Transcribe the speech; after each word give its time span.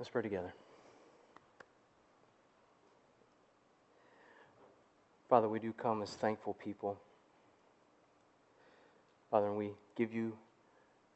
Let's 0.00 0.08
pray 0.08 0.22
together. 0.22 0.54
Father, 5.28 5.46
we 5.46 5.58
do 5.58 5.74
come 5.74 6.00
as 6.00 6.08
thankful 6.08 6.54
people. 6.54 6.98
Father, 9.30 9.48
and 9.48 9.58
we 9.58 9.72
give 9.96 10.14
you 10.14 10.32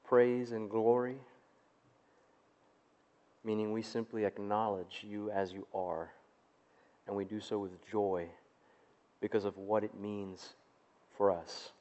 praise 0.06 0.52
and 0.52 0.68
glory, 0.68 1.16
meaning 3.42 3.72
we 3.72 3.80
simply 3.80 4.26
acknowledge 4.26 5.02
you 5.02 5.30
as 5.30 5.50
you 5.50 5.66
are, 5.74 6.10
and 7.06 7.16
we 7.16 7.24
do 7.24 7.40
so 7.40 7.58
with 7.58 7.70
joy 7.90 8.26
because 9.22 9.46
of 9.46 9.56
what 9.56 9.82
it 9.82 9.98
means 9.98 10.56
for 11.16 11.30
us, 11.30 11.72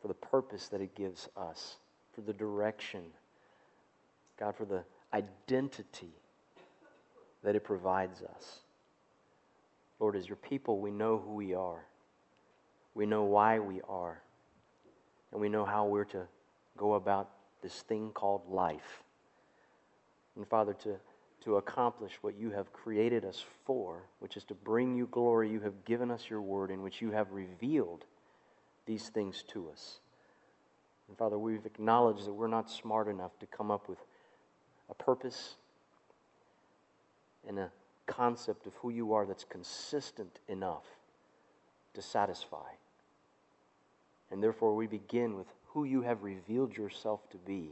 for 0.00 0.08
the 0.08 0.14
purpose 0.14 0.68
that 0.68 0.80
it 0.80 0.94
gives 0.94 1.28
us, 1.36 1.76
for 2.14 2.22
the 2.22 2.32
direction, 2.32 3.02
God, 4.40 4.56
for 4.56 4.64
the 4.64 4.82
identity 5.16 6.14
that 7.42 7.56
it 7.56 7.64
provides 7.64 8.22
us. 8.22 8.60
Lord, 9.98 10.16
as 10.16 10.26
your 10.28 10.36
people, 10.36 10.78
we 10.78 10.90
know 10.90 11.18
who 11.18 11.34
we 11.34 11.54
are. 11.54 11.84
We 12.94 13.06
know 13.06 13.24
why 13.24 13.58
we 13.58 13.80
are. 13.88 14.20
And 15.32 15.40
we 15.40 15.48
know 15.48 15.64
how 15.64 15.86
we're 15.86 16.04
to 16.06 16.26
go 16.76 16.94
about 16.94 17.30
this 17.62 17.82
thing 17.82 18.10
called 18.12 18.42
life. 18.48 19.02
And 20.36 20.46
Father, 20.46 20.74
to, 20.84 20.96
to 21.44 21.56
accomplish 21.56 22.12
what 22.20 22.38
you 22.38 22.50
have 22.50 22.72
created 22.72 23.24
us 23.24 23.44
for, 23.64 24.02
which 24.18 24.36
is 24.36 24.44
to 24.44 24.54
bring 24.54 24.94
you 24.94 25.08
glory, 25.10 25.50
you 25.50 25.60
have 25.60 25.84
given 25.84 26.10
us 26.10 26.28
your 26.28 26.42
word 26.42 26.70
in 26.70 26.82
which 26.82 27.00
you 27.00 27.10
have 27.12 27.32
revealed 27.32 28.04
these 28.84 29.08
things 29.08 29.42
to 29.48 29.68
us. 29.70 30.00
And 31.08 31.16
Father, 31.16 31.38
we've 31.38 31.64
acknowledged 31.64 32.26
that 32.26 32.32
we're 32.32 32.46
not 32.48 32.70
smart 32.70 33.08
enough 33.08 33.38
to 33.40 33.46
come 33.46 33.70
up 33.70 33.88
with 33.88 33.98
a 34.90 34.94
purpose 34.94 35.54
and 37.46 37.58
a 37.58 37.70
concept 38.06 38.66
of 38.66 38.74
who 38.74 38.90
you 38.90 39.12
are 39.12 39.26
that's 39.26 39.44
consistent 39.44 40.38
enough 40.48 40.84
to 41.94 42.02
satisfy. 42.02 42.68
And 44.30 44.42
therefore, 44.42 44.74
we 44.74 44.86
begin 44.86 45.36
with 45.36 45.46
who 45.68 45.84
you 45.84 46.02
have 46.02 46.22
revealed 46.22 46.76
yourself 46.76 47.28
to 47.30 47.36
be 47.38 47.70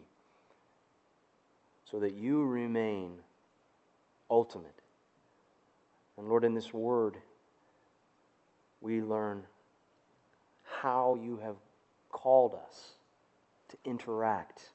so 1.91 2.01
that 2.01 2.15
you 2.15 2.45
remain 2.45 3.12
ultimate. 4.31 4.81
And 6.17 6.29
Lord, 6.29 6.45
in 6.45 6.55
this 6.55 6.73
word, 6.73 7.17
we 8.81 9.01
learn 9.01 9.42
how 10.81 11.19
you 11.20 11.39
have 11.39 11.57
called 12.11 12.55
us 12.55 12.92
to 13.70 13.77
interact, 13.85 14.70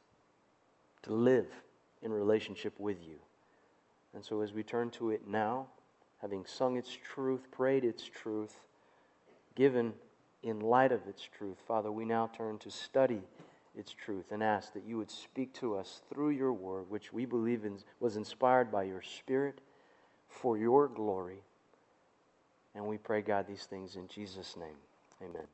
to 1.03 1.13
live 1.13 1.47
in 2.01 2.11
relationship 2.11 2.73
with 2.79 2.97
you. 3.01 3.15
And 4.13 4.23
so, 4.23 4.41
as 4.41 4.53
we 4.53 4.63
turn 4.63 4.89
to 4.91 5.11
it 5.11 5.27
now, 5.27 5.67
having 6.21 6.45
sung 6.45 6.77
its 6.77 6.97
truth, 7.13 7.51
prayed 7.51 7.83
its 7.83 8.03
truth, 8.03 8.55
given 9.55 9.93
in 10.41 10.61
light 10.61 10.91
of 10.91 11.07
its 11.07 11.27
truth, 11.37 11.57
Father, 11.67 11.91
we 11.91 12.05
now 12.05 12.29
turn 12.35 12.57
to 12.59 12.71
study 12.71 13.21
its 13.75 13.93
truth 13.93 14.31
and 14.31 14.41
ask 14.41 14.73
that 14.73 14.83
you 14.83 14.97
would 14.97 15.11
speak 15.11 15.53
to 15.53 15.75
us 15.75 16.01
through 16.09 16.29
your 16.29 16.53
word, 16.53 16.89
which 16.89 17.13
we 17.13 17.25
believe 17.25 17.65
in, 17.65 17.77
was 17.99 18.15
inspired 18.15 18.71
by 18.71 18.83
your 18.83 19.01
Spirit 19.01 19.59
for 20.27 20.57
your 20.57 20.87
glory. 20.87 21.43
And 22.73 22.85
we 22.85 22.97
pray, 22.97 23.21
God, 23.21 23.45
these 23.47 23.65
things 23.65 23.95
in 23.95 24.07
Jesus' 24.07 24.55
name. 24.57 24.77
Amen. 25.21 25.47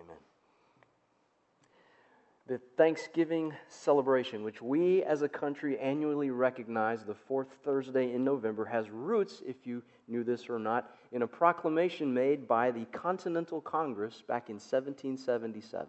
Amen 0.00 0.31
the 2.46 2.58
Thanksgiving 2.76 3.54
celebration, 3.68 4.42
which 4.42 4.60
we 4.60 5.02
as 5.04 5.22
a 5.22 5.28
country 5.28 5.78
annually 5.78 6.30
recognize 6.30 7.04
the 7.04 7.14
fourth 7.14 7.48
Thursday 7.64 8.12
in 8.12 8.24
November, 8.24 8.64
has 8.64 8.90
roots, 8.90 9.42
if 9.46 9.64
you 9.64 9.82
knew 10.08 10.24
this 10.24 10.48
or 10.50 10.58
not, 10.58 10.96
in 11.12 11.22
a 11.22 11.26
proclamation 11.26 12.12
made 12.12 12.48
by 12.48 12.70
the 12.72 12.84
Continental 12.86 13.60
Congress 13.60 14.22
back 14.26 14.48
in 14.48 14.56
1777, 14.56 15.86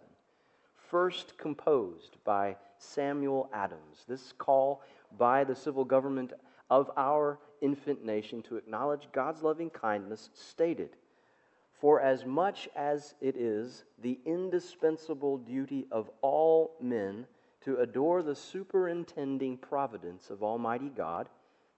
first 0.90 1.36
composed 1.38 2.16
by 2.24 2.56
Samuel 2.78 3.50
Adams. 3.52 4.04
This 4.06 4.32
call 4.38 4.82
by 5.18 5.42
the 5.42 5.56
civil 5.56 5.84
government 5.84 6.32
of 6.70 6.90
our 6.96 7.40
infant 7.62 8.04
nation 8.04 8.42
to 8.42 8.56
acknowledge 8.56 9.08
God's 9.12 9.42
loving 9.42 9.70
kindness 9.70 10.30
stated 10.34 10.90
for 11.80 12.00
as 12.00 12.24
much 12.24 12.68
as 12.76 13.14
it 13.20 13.36
is 13.36 13.84
the 14.02 14.18
indispensable 14.24 15.38
duty 15.38 15.86
of 15.90 16.10
all 16.22 16.76
men 16.80 17.26
to 17.62 17.76
adore 17.76 18.22
the 18.22 18.34
superintending 18.34 19.56
providence 19.56 20.30
of 20.30 20.42
Almighty 20.42 20.90
God, 20.90 21.28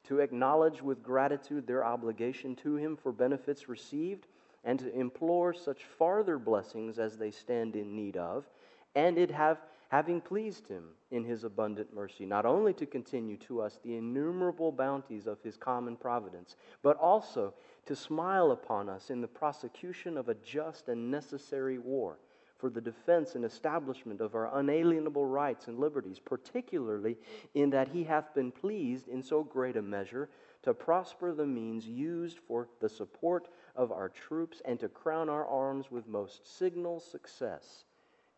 to 0.05 0.21
acknowledge 0.21 0.83
with 0.83 1.03
gratitude 1.03 1.67
their 1.67 1.85
obligation 1.85 2.55
to 2.57 2.77
Him 2.77 2.97
for 2.97 3.13
benefits 3.13 3.69
received, 3.69 4.27
and 4.65 4.81
to 4.81 4.93
implore 4.99 5.55
such 5.55 5.85
farther 5.85 6.39
blessings 6.39 6.99
as 6.99 7.17
they 7.17 7.31
stand 7.31 7.77
in 7.77 7.95
need 7.95 8.17
of, 8.17 8.49
and 8.95 9.17
it 9.17 9.31
have 9.31 9.59
having 9.89 10.21
pleased 10.21 10.67
him 10.67 10.85
in 11.11 11.25
his 11.25 11.45
abundant 11.45 11.95
mercy, 11.95 12.27
not 12.27 12.45
only 12.45 12.73
to 12.75 12.87
continue 12.87 13.37
to 13.37 13.61
us 13.61 13.79
the 13.85 13.97
innumerable 13.97 14.73
bounties 14.73 15.27
of 15.27 15.41
his 15.43 15.57
common 15.57 15.97
providence, 15.97 16.57
but 16.83 16.97
also 16.97 17.55
to 17.87 17.97
smile 17.97 18.51
upon 18.51 18.89
us 18.89 19.11
in 19.11 19.21
the 19.21 19.29
prosecution 19.29 20.17
of 20.17 20.29
a 20.29 20.35
just 20.35 20.89
and 20.89 21.11
necessary 21.11 21.79
war 21.79 22.19
for 22.59 22.71
the 22.71 22.81
defense 22.81 23.35
and 23.35 23.45
establishment 23.45 24.21
of 24.21 24.35
our 24.35 24.59
unalienable 24.59 25.27
rights 25.27 25.69
and 25.69 25.79
liberties, 25.79 26.19
particularly 26.19 27.17
in 27.55 27.71
that 27.71 27.89
he 27.89 28.05
hath 28.05 28.35
been 28.35 28.51
pleased 28.51 29.09
in 29.09 29.23
so 29.23 29.43
great 29.43 29.77
a 29.77 29.83
measure 29.83 30.29
to 30.63 30.73
prosper 30.73 31.33
the 31.33 31.47
means 31.47 31.87
used 31.87 32.39
for 32.39 32.69
the 32.81 32.89
support 32.89 33.49
of 33.77 33.93
our 33.93 34.09
troops 34.09 34.63
and 34.65 34.81
to 34.81 34.89
crown 34.89 35.29
our 35.29 35.47
arms 35.47 35.91
with 35.91 36.09
most 36.09 36.59
signal 36.59 36.99
success. 36.99 37.85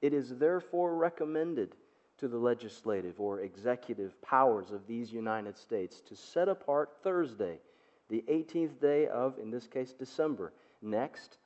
It 0.03 0.13
is 0.13 0.37
therefore 0.37 0.97
recommended 0.97 1.75
to 2.19 2.29
the 2.29 2.37
legislative 2.37 3.21
or 3.21 3.41
executive 3.41 4.21
powers 4.21 4.73
of 4.73 4.87
these 4.87 5.13
United 5.13 5.57
States 5.57 6.01
to 6.09 6.17
set 6.17 6.49
apart 6.49 6.91
Thursday, 7.03 7.59
the 8.09 8.25
18th 8.29 8.81
day 8.81 9.07
of, 9.07 9.39
in 9.39 9.51
this 9.51 9.67
case, 9.67 9.93
December, 9.93 10.53
next, 10.83 11.39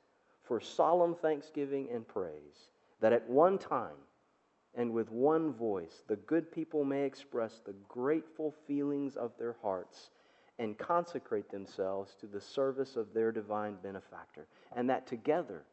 for 0.43 0.59
solemn 0.59 1.15
thanksgiving 1.15 1.87
and 1.91 2.07
praise, 2.07 2.69
that 3.01 3.13
at 3.13 3.29
one 3.29 3.57
time 3.57 3.97
and 4.75 4.91
with 4.91 5.11
one 5.11 5.53
voice 5.53 6.03
the 6.07 6.15
good 6.15 6.51
people 6.51 6.83
may 6.83 7.03
express 7.03 7.61
the 7.65 7.75
grateful 7.87 8.53
feelings 8.67 9.15
of 9.15 9.31
their 9.37 9.55
hearts 9.61 10.09
and 10.59 10.77
consecrate 10.77 11.49
themselves 11.49 12.15
to 12.19 12.27
the 12.27 12.41
service 12.41 12.95
of 12.95 13.13
their 13.13 13.31
divine 13.31 13.75
benefactor, 13.81 14.47
and 14.75 14.89
that 14.89 15.07
together 15.07 15.63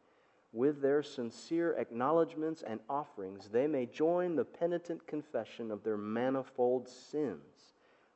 with 0.53 0.81
their 0.81 1.01
sincere 1.01 1.75
acknowledgments 1.77 2.63
and 2.67 2.79
offerings, 2.89 3.47
they 3.47 3.67
may 3.67 3.85
join 3.85 4.35
the 4.35 4.43
penitent 4.43 5.05
confession 5.07 5.71
of 5.71 5.83
their 5.83 5.97
manifold 5.97 6.89
sins, 6.89 7.70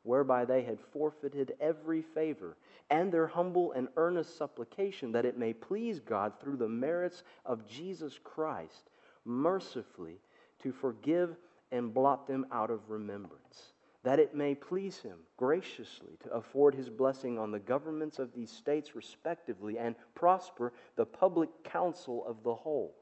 whereby 0.06 0.46
they 0.46 0.64
had 0.64 0.80
forfeited 0.94 1.54
every 1.60 2.02
favor, 2.02 2.56
and 2.90 3.12
their 3.12 3.28
humble 3.28 3.72
and 3.74 3.88
earnest 3.98 4.38
supplication 4.38 5.12
that 5.12 5.26
it 5.26 5.38
may 5.38 5.54
please 5.54 6.00
God 6.00 6.34
through 6.40 6.58
the 6.58 6.70
merits 6.70 7.24
of 7.46 7.68
Jesus 7.68 8.20
Christ 8.24 8.90
mercifully 9.26 10.20
to 10.60 10.72
forgive 10.72 11.36
and 11.72 11.94
blot 11.94 12.28
them 12.28 12.46
out 12.52 12.70
of 12.70 12.90
remembrance 12.90 13.74
that 14.06 14.20
it 14.20 14.36
may 14.36 14.54
please 14.54 15.00
him 15.00 15.18
graciously 15.36 16.16
to 16.24 16.32
afford 16.32 16.76
his 16.76 16.92
blessing 16.92 17.40
on 17.40 17.52
the 17.52 17.60
governments 17.60 18.20
of 18.20 18.32
these 18.36 18.52
states 18.52 18.96
respectively 18.96 19.80
and 19.80 19.96
prosper 20.14 20.72
the 20.96 21.06
public 21.06 21.50
council 21.64 22.24
of 22.28 22.44
the 22.44 22.54
whole, 22.54 22.94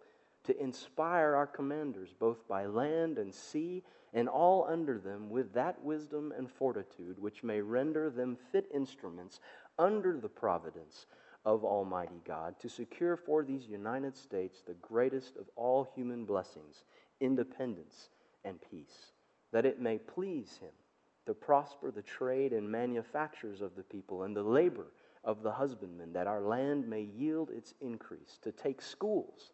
to 0.46 0.58
inspire 0.62 1.36
our 1.36 1.46
commanders 1.46 2.14
both 2.18 2.48
by 2.48 2.66
land 2.66 3.18
and 3.18 3.36
sea 3.36 3.84
and 4.14 4.30
all 4.30 4.66
under 4.70 5.00
them 5.00 5.30
with 5.30 5.54
that 5.54 5.82
wisdom 5.84 6.34
and 6.38 6.50
fortitude 6.50 7.18
which 7.20 7.44
may 7.44 7.62
render 7.62 8.10
them 8.10 8.38
fit 8.52 8.68
instruments 8.74 9.40
under 9.80 10.18
the 10.18 10.30
providence 10.30 11.08
of 11.46 11.64
Almighty 11.64 12.22
God 12.26 12.56
to 12.60 12.70
secure 12.70 13.18
for 13.18 13.44
these 13.44 13.68
United 13.68 14.16
States 14.16 14.62
the 14.66 14.76
greatest 14.76 15.36
of 15.36 15.50
all 15.56 15.88
human 15.96 16.26
blessings, 16.26 16.84
independence 17.20 18.10
and 18.46 18.60
peace, 18.70 19.12
that 19.52 19.66
it 19.66 19.82
may 19.82 19.98
please 19.98 20.58
him 20.62 20.72
to 21.26 21.34
prosper 21.34 21.92
the 21.92 22.02
trade 22.02 22.54
and 22.54 22.70
manufactures 22.70 23.62
of 23.62 23.76
the 23.76 23.84
people 23.84 24.24
and 24.24 24.36
the 24.36 24.44
labor 24.44 24.88
of 25.24 25.42
the 25.42 25.52
husbandman, 25.52 26.14
that 26.14 26.28
our 26.28 26.42
land 26.42 26.88
may 26.88 27.02
yield 27.02 27.50
its 27.50 27.74
increase, 27.82 28.38
to 28.42 28.52
take 28.52 28.82
schools 28.82 29.52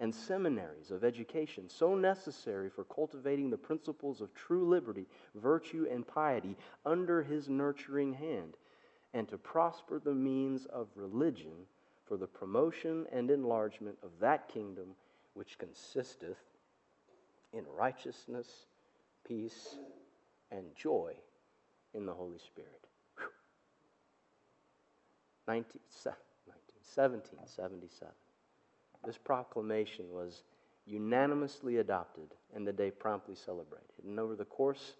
and 0.00 0.14
seminaries 0.14 0.90
of 0.90 1.04
education 1.04 1.68
so 1.68 1.94
necessary 1.94 2.70
for 2.70 2.84
cultivating 2.84 3.50
the 3.50 3.58
principles 3.58 4.22
of 4.22 4.34
true 4.34 4.66
liberty, 4.66 5.06
virtue, 5.34 5.86
and 5.90 6.06
piety 6.06 6.56
under 6.86 7.22
his 7.22 7.48
nurturing 7.50 8.14
hand, 8.14 8.56
and 9.12 9.28
to 9.28 9.36
prosper 9.36 10.00
the 10.00 10.14
means 10.14 10.64
of 10.66 10.88
religion 10.96 11.66
for 12.06 12.16
the 12.16 12.26
promotion 12.26 13.06
and 13.12 13.30
enlargement 13.30 13.98
of 14.02 14.10
that 14.20 14.48
kingdom 14.48 14.96
which 15.34 15.58
consisteth 15.58 16.38
in 17.52 17.64
righteousness, 17.78 18.48
peace, 19.26 19.76
and 20.50 20.64
joy 20.74 21.12
in 21.94 22.06
the 22.06 22.14
Holy 22.14 22.38
Spirit. 22.38 22.86
19, 25.46 25.64
1777. 26.94 28.29
This 29.04 29.18
proclamation 29.18 30.06
was 30.10 30.42
unanimously 30.86 31.78
adopted 31.78 32.34
and 32.54 32.66
the 32.66 32.72
day 32.72 32.90
promptly 32.90 33.34
celebrated. 33.34 34.04
And 34.04 34.18
over 34.18 34.34
the 34.34 34.44
course 34.44 34.94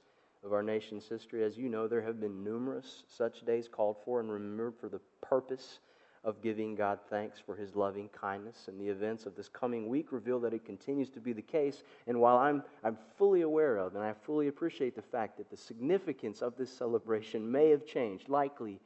of 0.44 0.52
our 0.52 0.62
nation's 0.62 1.06
history, 1.06 1.44
as 1.44 1.58
you 1.58 1.68
know, 1.68 1.86
there 1.86 2.02
have 2.02 2.20
been 2.20 2.42
numerous 2.42 3.04
such 3.08 3.44
days 3.44 3.68
called 3.68 3.96
for 4.04 4.20
and 4.20 4.30
remembered 4.30 4.74
for 4.80 4.88
the 4.88 5.00
purpose 5.20 5.80
of 6.22 6.42
giving 6.42 6.74
God 6.74 6.98
thanks 7.08 7.38
for 7.38 7.56
his 7.56 7.74
loving 7.74 8.08
kindness. 8.08 8.68
And 8.68 8.78
the 8.78 8.88
events 8.88 9.24
of 9.26 9.34
this 9.36 9.48
coming 9.48 9.88
week 9.88 10.12
reveal 10.12 10.38
that 10.40 10.52
it 10.52 10.64
continues 10.64 11.08
to 11.10 11.20
be 11.20 11.32
the 11.32 11.42
case. 11.42 11.82
And 12.06 12.20
while 12.20 12.36
I'm, 12.36 12.62
I'm 12.84 12.98
fully 13.16 13.40
aware 13.40 13.78
of 13.78 13.94
and 13.94 14.04
I 14.04 14.12
fully 14.12 14.48
appreciate 14.48 14.94
the 14.94 15.02
fact 15.02 15.38
that 15.38 15.50
the 15.50 15.56
significance 15.56 16.42
of 16.42 16.56
this 16.56 16.70
celebration 16.70 17.50
may 17.50 17.70
have 17.70 17.86
changed, 17.86 18.28
likely 18.28 18.80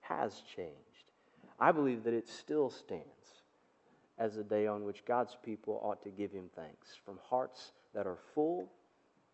has 0.00 0.42
changed, 0.54 0.74
I 1.58 1.72
believe 1.72 2.04
that 2.04 2.12
it 2.12 2.28
still 2.28 2.68
stands 2.68 3.33
as 4.18 4.36
a 4.36 4.44
day 4.44 4.66
on 4.66 4.84
which 4.84 5.04
God's 5.04 5.36
people 5.44 5.80
ought 5.82 6.02
to 6.02 6.10
give 6.10 6.30
him 6.30 6.48
thanks 6.54 6.88
from 7.04 7.18
hearts 7.28 7.72
that 7.94 8.06
are 8.06 8.18
full 8.34 8.68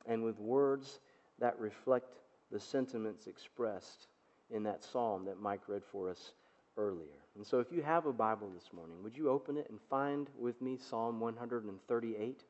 and 0.07 0.23
with 0.23 0.39
words 0.39 1.01
that 1.39 1.59
reflect 1.59 2.17
the 2.51 2.61
sentiments 2.61 3.27
expressed 3.27 4.07
in 4.51 4.63
that 4.65 4.83
psalm 4.83 5.25
that 5.27 5.41
Mike 5.41 5.69
read 5.69 5.83
for 5.93 6.11
us 6.11 6.33
earlier. 6.77 7.21
And 7.37 7.47
so, 7.47 7.61
if 7.61 7.71
you 7.71 7.83
have 7.83 8.07
a 8.07 8.13
Bible 8.13 8.51
this 8.55 8.73
morning, 8.73 8.97
would 9.03 9.17
you 9.17 9.31
open 9.31 9.57
it 9.57 9.67
and 9.71 9.79
find 9.89 10.29
with 10.39 10.61
me 10.61 10.77
Psalm 10.77 11.21
138? 11.21 12.41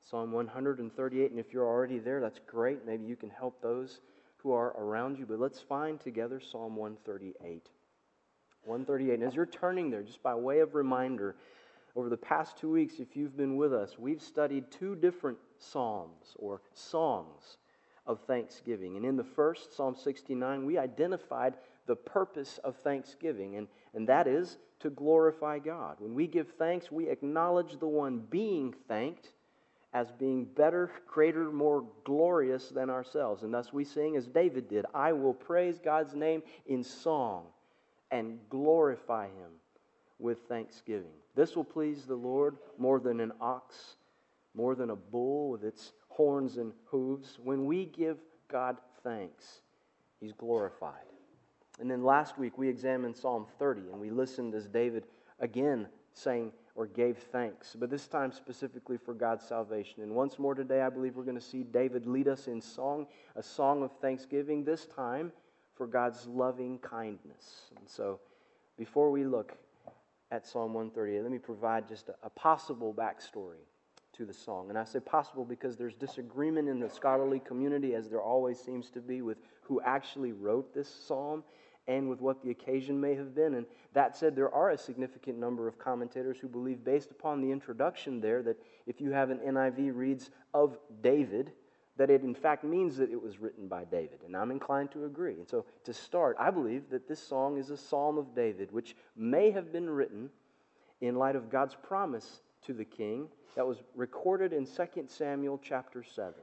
Psalm 0.00 0.32
138. 0.32 1.30
And 1.30 1.38
if 1.38 1.52
you're 1.52 1.66
already 1.66 1.98
there, 1.98 2.20
that's 2.20 2.40
great. 2.46 2.86
Maybe 2.86 3.04
you 3.04 3.16
can 3.16 3.30
help 3.30 3.60
those 3.60 4.00
who 4.38 4.52
are 4.52 4.68
around 4.78 5.18
you. 5.18 5.26
But 5.26 5.40
let's 5.40 5.60
find 5.60 6.00
together 6.00 6.40
Psalm 6.40 6.76
138. 6.76 7.68
138. 8.64 9.14
And 9.14 9.22
as 9.22 9.34
you're 9.34 9.46
turning 9.46 9.90
there, 9.90 10.02
just 10.02 10.22
by 10.22 10.34
way 10.34 10.60
of 10.60 10.74
reminder, 10.74 11.36
over 11.96 12.08
the 12.08 12.16
past 12.16 12.56
two 12.56 12.70
weeks, 12.70 12.94
if 12.98 13.16
you've 13.16 13.36
been 13.36 13.56
with 13.56 13.72
us, 13.72 13.98
we've 13.98 14.22
studied 14.22 14.70
two 14.70 14.94
different 14.94 15.38
psalms 15.58 16.34
or 16.36 16.60
songs 16.72 17.56
of 18.06 18.20
thanksgiving. 18.26 18.96
And 18.96 19.04
in 19.04 19.16
the 19.16 19.24
first, 19.24 19.74
Psalm 19.76 19.96
69, 19.96 20.64
we 20.64 20.78
identified 20.78 21.54
the 21.86 21.96
purpose 21.96 22.58
of 22.64 22.76
thanksgiving, 22.76 23.56
and, 23.56 23.66
and 23.94 24.08
that 24.08 24.26
is 24.26 24.58
to 24.80 24.90
glorify 24.90 25.58
God. 25.58 25.96
When 25.98 26.14
we 26.14 26.26
give 26.26 26.48
thanks, 26.58 26.92
we 26.92 27.08
acknowledge 27.08 27.78
the 27.78 27.88
one 27.88 28.20
being 28.30 28.74
thanked 28.86 29.32
as 29.92 30.12
being 30.12 30.44
better, 30.44 30.92
greater, 31.06 31.50
more 31.50 31.84
glorious 32.04 32.68
than 32.68 32.90
ourselves. 32.90 33.42
And 33.42 33.52
thus 33.52 33.72
we 33.72 33.84
sing 33.84 34.16
as 34.16 34.26
David 34.26 34.68
did 34.68 34.84
I 34.94 35.12
will 35.12 35.34
praise 35.34 35.78
God's 35.82 36.14
name 36.14 36.42
in 36.66 36.84
song 36.84 37.46
and 38.10 38.38
glorify 38.48 39.26
him 39.26 39.50
with 40.18 40.40
thanksgiving. 40.48 41.12
This 41.34 41.54
will 41.54 41.64
please 41.64 42.04
the 42.04 42.16
Lord 42.16 42.56
more 42.78 43.00
than 43.00 43.20
an 43.20 43.32
ox, 43.40 43.96
more 44.54 44.74
than 44.74 44.90
a 44.90 44.96
bull 44.96 45.50
with 45.50 45.64
its 45.64 45.92
horns 46.08 46.56
and 46.56 46.72
hooves. 46.86 47.38
When 47.42 47.66
we 47.66 47.84
give 47.86 48.18
God 48.50 48.76
thanks, 49.04 49.60
he's 50.20 50.32
glorified. 50.32 51.04
And 51.78 51.90
then 51.90 52.02
last 52.02 52.38
week 52.38 52.58
we 52.58 52.68
examined 52.68 53.16
Psalm 53.16 53.46
30 53.58 53.82
and 53.92 54.00
we 54.00 54.10
listened 54.10 54.54
as 54.54 54.66
David 54.66 55.04
again 55.38 55.86
sang 56.12 56.52
or 56.74 56.86
gave 56.86 57.18
thanks, 57.18 57.74
but 57.76 57.90
this 57.90 58.06
time 58.06 58.30
specifically 58.30 58.96
for 58.96 59.12
God's 59.12 59.44
salvation. 59.44 60.02
And 60.02 60.14
once 60.14 60.38
more 60.38 60.54
today, 60.54 60.82
I 60.82 60.88
believe 60.88 61.16
we're 61.16 61.24
going 61.24 61.34
to 61.34 61.40
see 61.40 61.64
David 61.64 62.06
lead 62.06 62.28
us 62.28 62.46
in 62.46 62.60
song, 62.60 63.06
a 63.34 63.42
song 63.42 63.82
of 63.82 63.90
thanksgiving, 64.00 64.62
this 64.62 64.86
time 64.86 65.32
for 65.78 65.86
God's 65.86 66.26
loving 66.26 66.78
kindness. 66.80 67.70
And 67.78 67.88
so 67.88 68.18
before 68.76 69.10
we 69.10 69.24
look 69.24 69.56
at 70.30 70.46
Psalm 70.46 70.74
138, 70.74 71.22
let 71.22 71.30
me 71.30 71.38
provide 71.38 71.88
just 71.88 72.08
a, 72.08 72.14
a 72.24 72.30
possible 72.30 72.92
backstory 72.92 73.62
to 74.12 74.26
the 74.26 74.34
song. 74.34 74.68
And 74.68 74.76
I 74.76 74.84
say 74.84 75.00
possible 75.00 75.44
because 75.44 75.76
there's 75.76 75.94
disagreement 75.94 76.68
in 76.68 76.80
the 76.80 76.90
scholarly 76.90 77.38
community, 77.38 77.94
as 77.94 78.10
there 78.10 78.20
always 78.20 78.58
seems 78.58 78.90
to 78.90 79.00
be, 79.00 79.22
with 79.22 79.38
who 79.62 79.80
actually 79.82 80.32
wrote 80.32 80.74
this 80.74 80.88
psalm 80.88 81.44
and 81.86 82.08
with 82.08 82.20
what 82.20 82.42
the 82.42 82.50
occasion 82.50 83.00
may 83.00 83.14
have 83.14 83.34
been. 83.34 83.54
And 83.54 83.66
that 83.94 84.16
said, 84.16 84.36
there 84.36 84.52
are 84.52 84.70
a 84.70 84.78
significant 84.78 85.38
number 85.38 85.66
of 85.66 85.78
commentators 85.78 86.38
who 86.38 86.48
believe, 86.48 86.84
based 86.84 87.10
upon 87.10 87.40
the 87.40 87.50
introduction 87.50 88.20
there, 88.20 88.42
that 88.42 88.58
if 88.86 89.00
you 89.00 89.12
have 89.12 89.30
an 89.30 89.38
NIV 89.38 89.96
reads 89.96 90.30
of 90.52 90.76
David, 91.00 91.52
that 91.98 92.10
it 92.10 92.22
in 92.22 92.34
fact 92.34 92.64
means 92.64 92.96
that 92.96 93.10
it 93.10 93.20
was 93.20 93.38
written 93.38 93.68
by 93.68 93.84
David. 93.84 94.20
And 94.24 94.36
I'm 94.36 94.50
inclined 94.50 94.90
to 94.92 95.04
agree. 95.04 95.34
And 95.34 95.48
so 95.48 95.66
to 95.84 95.92
start, 95.92 96.36
I 96.38 96.50
believe 96.50 96.88
that 96.90 97.08
this 97.08 97.20
song 97.20 97.58
is 97.58 97.70
a 97.70 97.76
psalm 97.76 98.16
of 98.16 98.34
David, 98.34 98.72
which 98.72 98.96
may 99.16 99.50
have 99.50 99.72
been 99.72 99.90
written 99.90 100.30
in 101.00 101.16
light 101.16 101.36
of 101.36 101.50
God's 101.50 101.76
promise 101.82 102.40
to 102.66 102.72
the 102.72 102.84
king 102.84 103.28
that 103.56 103.66
was 103.66 103.82
recorded 103.94 104.52
in 104.52 104.64
2 104.64 105.04
Samuel 105.08 105.60
chapter 105.62 106.02
7 106.02 106.34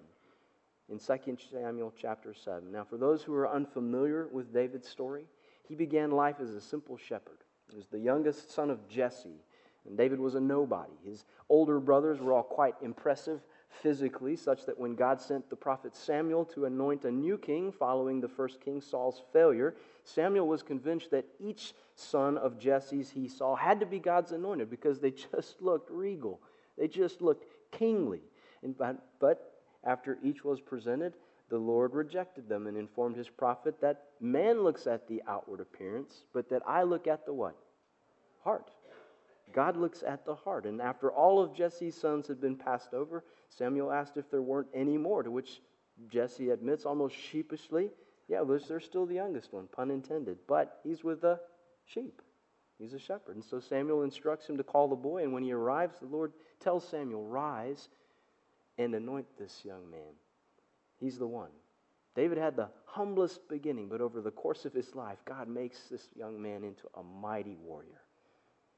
in 0.89 0.99
2 0.99 1.37
Samuel 1.51 1.93
chapter 1.99 2.33
7. 2.33 2.71
Now, 2.71 2.83
for 2.83 2.97
those 2.97 3.23
who 3.23 3.33
are 3.33 3.49
unfamiliar 3.49 4.27
with 4.31 4.53
David's 4.53 4.87
story, 4.87 5.25
he 5.67 5.75
began 5.75 6.11
life 6.11 6.35
as 6.41 6.51
a 6.51 6.61
simple 6.61 6.97
shepherd. 6.97 7.39
He 7.69 7.77
was 7.77 7.87
the 7.87 7.99
youngest 7.99 8.51
son 8.51 8.69
of 8.69 8.87
Jesse, 8.87 9.41
and 9.87 9.97
David 9.97 10.19
was 10.19 10.35
a 10.35 10.39
nobody. 10.39 10.93
His 11.03 11.25
older 11.49 11.79
brothers 11.79 12.19
were 12.19 12.33
all 12.33 12.43
quite 12.43 12.75
impressive 12.81 13.41
physically, 13.81 14.35
such 14.35 14.65
that 14.65 14.79
when 14.79 14.95
God 14.95 15.21
sent 15.21 15.49
the 15.49 15.55
prophet 15.55 15.95
Samuel 15.95 16.45
to 16.45 16.65
anoint 16.65 17.05
a 17.05 17.11
new 17.11 17.37
king 17.37 17.71
following 17.71 18.19
the 18.21 18.27
first 18.27 18.61
king 18.61 18.81
Saul's 18.81 19.21
failure, 19.33 19.75
Samuel 20.03 20.47
was 20.47 20.63
convinced 20.63 21.11
that 21.11 21.25
each 21.39 21.73
son 21.95 22.37
of 22.37 22.59
Jesse's 22.59 23.09
he 23.09 23.27
saw 23.27 23.55
had 23.55 23.79
to 23.79 23.85
be 23.85 23.99
God's 23.99 24.31
anointed 24.31 24.69
because 24.69 24.99
they 24.99 25.11
just 25.31 25.61
looked 25.61 25.89
regal. 25.89 26.41
They 26.77 26.87
just 26.87 27.21
looked 27.21 27.45
kingly. 27.71 28.21
And, 28.63 28.77
but, 28.77 28.97
but 29.19 29.61
after 29.83 30.17
each 30.23 30.43
was 30.43 30.59
presented, 30.59 31.13
the 31.49 31.57
Lord 31.57 31.93
rejected 31.93 32.49
them 32.49 32.67
and 32.67 32.75
informed 32.75 33.15
his 33.15 33.29
prophet 33.29 33.79
that 33.81 34.05
man 34.19 34.63
looks 34.63 34.87
at 34.87 35.07
the 35.07 35.21
outward 35.27 35.59
appearance, 35.59 36.25
but 36.33 36.49
that 36.49 36.63
I 36.67 36.83
look 36.83 37.07
at 37.07 37.25
the 37.25 37.33
what? 37.33 37.55
Heart. 38.43 38.71
God 39.55 39.77
looks 39.77 40.03
at 40.05 40.25
the 40.25 40.35
heart. 40.35 40.65
And 40.65 40.81
after 40.81 41.09
all 41.09 41.41
of 41.41 41.55
Jesse's 41.55 41.95
sons 41.95 42.27
had 42.27 42.41
been 42.41 42.57
passed 42.57 42.93
over, 42.93 43.23
Samuel 43.47 43.89
asked 43.89 44.17
if 44.17 44.29
there 44.29 44.41
weren't 44.41 44.67
any 44.73 44.97
more, 44.97 45.23
to 45.23 45.31
which 45.31 45.61
Jesse 46.09 46.49
admits 46.49 46.85
almost 46.85 47.15
sheepishly, 47.15 47.89
yeah, 48.27 48.43
they're 48.43 48.81
still 48.81 49.05
the 49.05 49.15
youngest 49.15 49.53
one, 49.53 49.67
pun 49.71 49.91
intended, 49.91 50.39
but 50.45 50.81
he's 50.83 51.05
with 51.05 51.21
the 51.21 51.39
sheep. 51.85 52.21
He's 52.77 52.93
a 52.93 52.99
shepherd. 52.99 53.35
And 53.35 53.45
so 53.45 53.61
Samuel 53.61 54.03
instructs 54.03 54.49
him 54.49 54.57
to 54.57 54.63
call 54.63 54.89
the 54.89 54.95
boy, 54.97 55.23
and 55.23 55.31
when 55.31 55.43
he 55.43 55.53
arrives, 55.53 55.99
the 55.99 56.07
Lord 56.07 56.33
tells 56.59 56.85
Samuel, 56.85 57.23
Rise 57.25 57.87
and 58.77 58.93
anoint 58.93 59.27
this 59.39 59.61
young 59.63 59.89
man. 59.89 60.15
He's 60.97 61.17
the 61.17 61.27
one. 61.27 61.51
David 62.13 62.37
had 62.37 62.57
the 62.57 62.69
humblest 62.85 63.47
beginning, 63.47 63.87
but 63.87 64.01
over 64.01 64.19
the 64.19 64.31
course 64.31 64.65
of 64.65 64.73
his 64.73 64.95
life, 64.95 65.19
God 65.23 65.47
makes 65.47 65.79
this 65.89 66.09
young 66.13 66.41
man 66.41 66.65
into 66.65 66.87
a 66.95 67.03
mighty 67.03 67.55
warrior. 67.55 68.01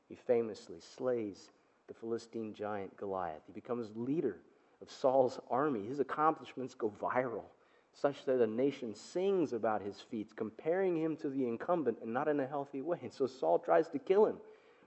He 0.10 0.16
famously 0.16 0.80
slays 0.80 1.50
the 1.88 1.94
Philistine 1.94 2.54
giant 2.54 2.96
Goliath. 2.98 3.42
He 3.46 3.54
becomes 3.54 3.90
leader 3.96 4.38
of 4.82 4.92
Saul's 4.92 5.40
army. 5.50 5.86
His 5.86 6.00
accomplishments 6.00 6.76
go 6.76 6.94
viral, 7.02 7.46
such 7.94 8.26
that 8.26 8.42
a 8.42 8.48
nation 8.48 8.94
sings 8.94 9.54
about 9.54 9.82
his 9.82 10.00
feats, 10.00 10.34
comparing 10.34 10.96
him 10.98 11.16
to 11.18 11.30
the 11.30 11.48
incumbent 11.48 12.00
and 12.02 12.14
not 12.14 12.28
in 12.28 12.40
a 12.40 12.48
healthy 12.48 12.82
way. 12.82 13.00
And 13.02 13.12
so 13.12 13.28
Saul 13.28 13.60
tries 13.60 13.90
to 13.90 14.00
kill 14.00 14.26
him, 14.26 14.38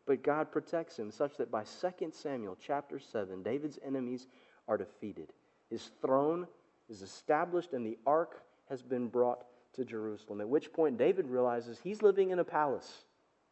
but 0.07 0.23
God 0.23 0.53
protects 0.53 0.99
him, 0.99 1.11
such 1.11 1.37
that 1.37 1.51
by 1.51 1.65
2 1.65 2.11
Samuel 2.13 2.57
chapter 2.65 2.99
7, 2.99 3.43
David's 3.43 3.79
enemies 3.85 4.27
are 4.69 4.77
defeated. 4.77 5.33
His 5.69 5.91
throne 6.03 6.47
is 6.89 7.03
established 7.03 7.73
and 7.73 7.87
the 7.87 7.99
ark 8.07 8.43
has 8.69 8.83
been 8.83 9.09
brought 9.09 9.45
to 9.75 9.85
Jerusalem. 9.85 10.41
At 10.41 10.49
which 10.49 10.73
point, 10.73 10.99
David 10.99 11.29
realizes 11.29 11.79
he's 11.83 12.03
living 12.03 12.31
in 12.31 12.39
a 12.39 12.45
palace 12.45 13.05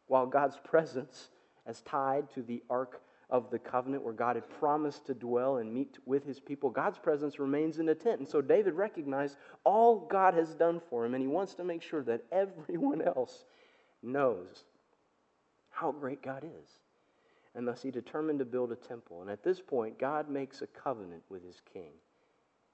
while 0.07 0.25
God's 0.25 0.57
presence 0.63 1.29
is 1.69 1.81
tied 1.81 2.29
to 2.33 2.41
the 2.41 2.63
ark 2.69 3.01
of 3.29 3.49
the 3.51 3.59
covenant 3.59 4.03
where 4.03 4.13
God 4.13 4.35
had 4.35 4.49
promised 4.59 5.05
to 5.05 5.13
dwell 5.13 5.57
and 5.57 5.71
meet 5.71 5.99
with 6.05 6.25
his 6.25 6.39
people. 6.39 6.69
God's 6.69 6.97
presence 6.97 7.37
remains 7.37 7.77
in 7.77 7.87
a 7.89 7.95
tent. 7.95 8.19
And 8.19 8.27
so 8.27 8.41
David 8.41 8.73
recognized 8.73 9.37
all 9.63 10.07
God 10.09 10.33
has 10.33 10.55
done 10.55 10.81
for 10.89 11.05
him, 11.05 11.13
and 11.13 11.21
he 11.21 11.27
wants 11.27 11.53
to 11.55 11.63
make 11.63 11.83
sure 11.83 12.01
that 12.03 12.23
everyone 12.31 13.01
else 13.01 13.45
knows 14.01 14.63
how 15.69 15.91
great 15.91 16.23
God 16.23 16.43
is 16.43 16.79
and 17.55 17.67
thus 17.67 17.81
he 17.81 17.91
determined 17.91 18.39
to 18.39 18.45
build 18.45 18.71
a 18.71 18.75
temple. 18.75 19.21
And 19.21 19.29
at 19.29 19.43
this 19.43 19.59
point, 19.59 19.99
God 19.99 20.29
makes 20.29 20.61
a 20.61 20.67
covenant 20.67 21.23
with 21.29 21.43
his 21.43 21.61
king. 21.73 21.91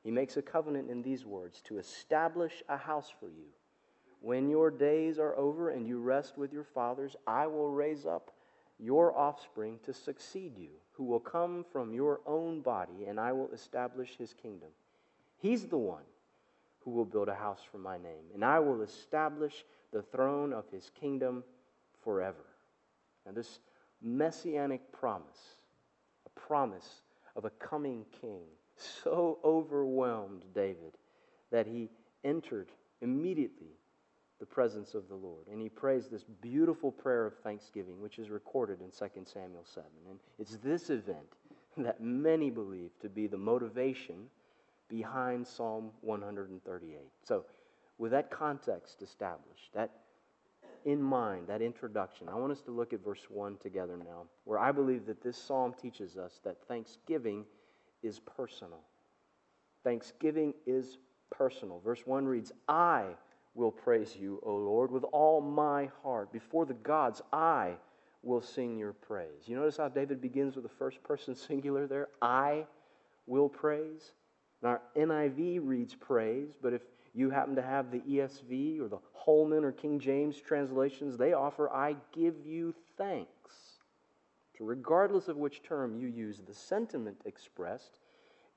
He 0.03 0.11
makes 0.11 0.37
a 0.37 0.41
covenant 0.41 0.89
in 0.89 1.01
these 1.01 1.25
words 1.25 1.61
to 1.61 1.79
establish 1.79 2.61
a 2.69 2.77
house 2.77 3.11
for 3.19 3.27
you. 3.27 3.47
When 4.21 4.49
your 4.49 4.69
days 4.69 5.17
are 5.17 5.35
over 5.37 5.69
and 5.69 5.87
you 5.87 5.99
rest 5.99 6.37
with 6.37 6.51
your 6.53 6.63
fathers, 6.63 7.15
I 7.25 7.47
will 7.47 7.69
raise 7.69 8.05
up 8.05 8.31
your 8.79 9.17
offspring 9.17 9.79
to 9.83 9.93
succeed 9.93 10.57
you, 10.57 10.69
who 10.91 11.03
will 11.03 11.19
come 11.19 11.65
from 11.71 11.93
your 11.93 12.21
own 12.25 12.61
body, 12.61 13.05
and 13.07 13.19
I 13.19 13.31
will 13.31 13.49
establish 13.51 14.15
his 14.17 14.33
kingdom. 14.33 14.69
He's 15.37 15.65
the 15.65 15.77
one 15.77 16.03
who 16.79 16.91
will 16.91 17.05
build 17.05 17.27
a 17.27 17.35
house 17.35 17.61
for 17.71 17.77
my 17.77 17.97
name, 17.97 18.25
and 18.33 18.43
I 18.43 18.59
will 18.59 18.81
establish 18.81 19.65
the 19.91 20.01
throne 20.01 20.53
of 20.53 20.69
his 20.69 20.91
kingdom 20.99 21.43
forever. 22.03 22.45
Now, 23.25 23.31
this 23.31 23.59
messianic 24.01 24.91
promise, 24.91 25.61
a 26.25 26.39
promise 26.39 27.01
of 27.35 27.45
a 27.45 27.49
coming 27.49 28.05
king, 28.21 28.43
so 28.77 29.39
overwhelmed 29.43 30.43
David 30.53 30.97
that 31.51 31.65
he 31.65 31.89
entered 32.23 32.69
immediately 33.01 33.77
the 34.39 34.45
presence 34.45 34.93
of 34.93 35.07
the 35.07 35.15
Lord. 35.15 35.47
And 35.51 35.61
he 35.61 35.69
prays 35.69 36.07
this 36.07 36.25
beautiful 36.41 36.91
prayer 36.91 37.25
of 37.25 37.35
thanksgiving, 37.37 38.01
which 38.01 38.19
is 38.19 38.29
recorded 38.29 38.79
in 38.81 38.87
2 38.89 39.23
Samuel 39.25 39.63
7. 39.65 39.83
And 40.09 40.19
it's 40.39 40.57
this 40.57 40.89
event 40.89 41.37
that 41.77 42.01
many 42.01 42.49
believe 42.49 42.91
to 43.01 43.09
be 43.09 43.27
the 43.27 43.37
motivation 43.37 44.27
behind 44.89 45.47
Psalm 45.47 45.91
138. 46.01 46.99
So, 47.23 47.45
with 47.97 48.11
that 48.11 48.29
context 48.29 49.01
established, 49.01 49.73
that 49.73 49.89
in 50.83 51.01
mind, 51.01 51.47
that 51.47 51.61
introduction, 51.61 52.29
I 52.29 52.35
want 52.35 52.51
us 52.51 52.61
to 52.63 52.71
look 52.71 52.93
at 52.93 53.03
verse 53.03 53.25
1 53.29 53.57
together 53.57 53.97
now, 53.97 54.23
where 54.43 54.59
I 54.59 54.71
believe 54.71 55.05
that 55.07 55.23
this 55.23 55.37
psalm 55.37 55.73
teaches 55.81 56.17
us 56.17 56.39
that 56.43 56.57
thanksgiving 56.67 57.45
is 58.03 58.19
personal. 58.19 58.81
Thanksgiving 59.83 60.53
is 60.67 60.97
personal. 61.31 61.79
Verse 61.79 62.01
1 62.05 62.25
reads, 62.25 62.51
I 62.67 63.05
will 63.55 63.71
praise 63.71 64.15
you, 64.19 64.39
O 64.43 64.55
Lord, 64.55 64.91
with 64.91 65.03
all 65.05 65.41
my 65.41 65.89
heart. 66.03 66.31
Before 66.31 66.65
the 66.65 66.73
gods, 66.73 67.21
I 67.33 67.73
will 68.21 68.41
sing 68.41 68.77
your 68.77 68.93
praise. 68.93 69.47
You 69.47 69.55
notice 69.55 69.77
how 69.77 69.87
David 69.87 70.21
begins 70.21 70.55
with 70.55 70.63
the 70.63 70.77
first 70.77 71.01
person 71.03 71.35
singular 71.47 71.87
there? 71.87 72.09
I 72.21 72.65
will 73.25 73.49
praise. 73.49 74.11
Our 74.63 74.81
NIV 74.97 75.59
reads 75.63 75.93
praise, 75.93 76.57
but 76.61 76.73
if 76.73 76.81
you 77.13 77.29
happen 77.29 77.55
to 77.55 77.61
have 77.61 77.91
the 77.91 77.99
ESV 77.99 78.81
or 78.81 78.87
the 78.87 78.99
Holman 79.13 79.63
or 79.63 79.71
King 79.71 79.99
James 79.99 80.41
translations, 80.41 81.17
they 81.17 81.33
offer, 81.33 81.71
I 81.71 81.95
give 82.11 82.35
you 82.45 82.73
thanks. 82.97 83.29
So, 84.57 84.65
regardless 84.65 85.27
of 85.27 85.37
which 85.37 85.63
term 85.63 85.95
you 85.99 86.07
use, 86.07 86.41
the 86.45 86.53
sentiment 86.53 87.17
expressed 87.25 87.99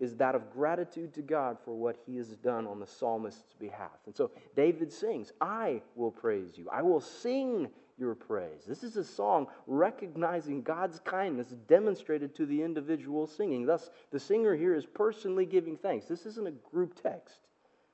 is 0.00 0.14
that 0.16 0.34
of 0.34 0.50
gratitude 0.52 1.12
to 1.14 1.22
God 1.22 1.58
for 1.64 1.74
what 1.74 1.96
he 2.06 2.16
has 2.16 2.28
done 2.36 2.66
on 2.66 2.78
the 2.78 2.86
psalmist's 2.86 3.54
behalf. 3.58 3.98
And 4.06 4.14
so 4.14 4.30
David 4.54 4.92
sings, 4.92 5.32
I 5.40 5.82
will 5.96 6.12
praise 6.12 6.56
you. 6.56 6.68
I 6.70 6.82
will 6.82 7.00
sing 7.00 7.68
your 7.98 8.14
praise. 8.14 8.64
This 8.66 8.84
is 8.84 8.96
a 8.96 9.04
song 9.04 9.48
recognizing 9.66 10.62
God's 10.62 11.00
kindness 11.00 11.48
demonstrated 11.66 12.34
to 12.36 12.46
the 12.46 12.62
individual 12.62 13.26
singing. 13.26 13.66
Thus, 13.66 13.90
the 14.12 14.20
singer 14.20 14.54
here 14.54 14.74
is 14.74 14.86
personally 14.86 15.46
giving 15.46 15.76
thanks. 15.76 16.06
This 16.06 16.24
isn't 16.26 16.46
a 16.46 16.52
group 16.70 17.00
text, 17.02 17.40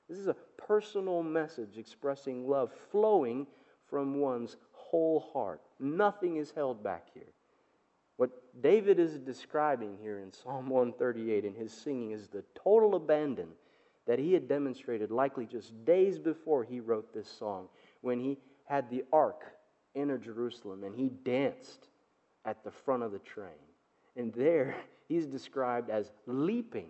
this 0.07 0.19
is 0.19 0.27
a 0.27 0.35
personal 0.57 1.23
message 1.23 1.77
expressing 1.77 2.47
love 2.47 2.71
flowing 2.91 3.47
from 3.89 4.19
one's 4.19 4.57
whole 4.71 5.31
heart. 5.33 5.61
Nothing 5.79 6.37
is 6.37 6.51
held 6.51 6.83
back 6.83 7.07
here. 7.13 7.34
What 8.17 8.31
David 8.61 8.99
is 8.99 9.19
describing 9.19 9.97
here 10.01 10.19
in 10.19 10.31
Psalm 10.31 10.69
138 10.69 11.45
in 11.45 11.53
his 11.53 11.73
singing 11.73 12.11
is 12.11 12.27
the 12.27 12.43
total 12.55 12.95
abandon 12.95 13.49
that 14.05 14.19
he 14.19 14.33
had 14.33 14.47
demonstrated, 14.47 15.11
likely 15.11 15.45
just 15.45 15.85
days 15.85 16.19
before 16.19 16.63
he 16.63 16.79
wrote 16.79 17.13
this 17.13 17.27
song, 17.27 17.67
when 18.01 18.19
he 18.19 18.37
had 18.65 18.89
the 18.89 19.03
ark 19.11 19.43
enter 19.95 20.17
Jerusalem 20.17 20.83
and 20.83 20.95
he 20.95 21.09
danced 21.09 21.87
at 22.45 22.63
the 22.63 22.71
front 22.71 23.03
of 23.03 23.11
the 23.11 23.19
train. 23.19 23.49
And 24.15 24.33
there 24.33 24.75
he's 25.07 25.25
described 25.25 25.89
as 25.89 26.11
leaping 26.25 26.89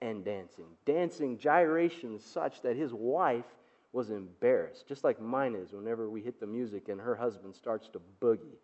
and 0.00 0.24
dancing, 0.24 0.66
dancing 0.84 1.38
gyrations 1.38 2.24
such 2.24 2.62
that 2.62 2.76
his 2.76 2.92
wife 2.92 3.46
was 3.92 4.10
embarrassed, 4.10 4.86
just 4.86 5.02
like 5.02 5.20
mine 5.20 5.54
is 5.54 5.72
whenever 5.72 6.08
we 6.08 6.20
hit 6.20 6.38
the 6.38 6.46
music 6.46 6.88
and 6.88 7.00
her 7.00 7.16
husband 7.16 7.54
starts 7.54 7.88
to 7.88 8.00
boogie. 8.20 8.58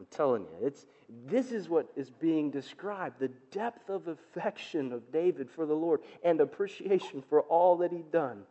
I'm 0.00 0.06
telling 0.10 0.44
you, 0.44 0.66
it's, 0.66 0.86
this 1.26 1.52
is 1.52 1.68
what 1.68 1.86
is 1.94 2.08
being 2.08 2.50
described 2.50 3.20
the 3.20 3.30
depth 3.50 3.90
of 3.90 4.08
affection 4.08 4.94
of 4.94 5.12
David 5.12 5.50
for 5.50 5.66
the 5.66 5.74
Lord 5.74 6.00
and 6.24 6.40
appreciation 6.40 7.22
for 7.28 7.42
all 7.42 7.76
that 7.76 7.92
he'd 7.92 8.10
done. 8.10 8.44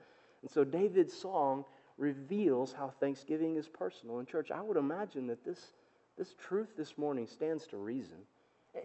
And 0.44 0.52
so 0.52 0.64
David's 0.64 1.12
song 1.14 1.66
reveals 1.98 2.72
how 2.72 2.94
thanksgiving 3.00 3.56
is 3.56 3.68
personal. 3.68 4.20
In 4.20 4.28
church, 4.28 4.52
I 4.52 4.62
would 4.62 4.78
imagine 4.78 5.26
that 5.26 5.44
this, 5.44 5.74
this 6.20 6.36
truth 6.40 6.78
this 6.78 7.00
morning 7.00 7.26
stands 7.26 7.66
to 7.68 7.78
reason. 7.78 8.18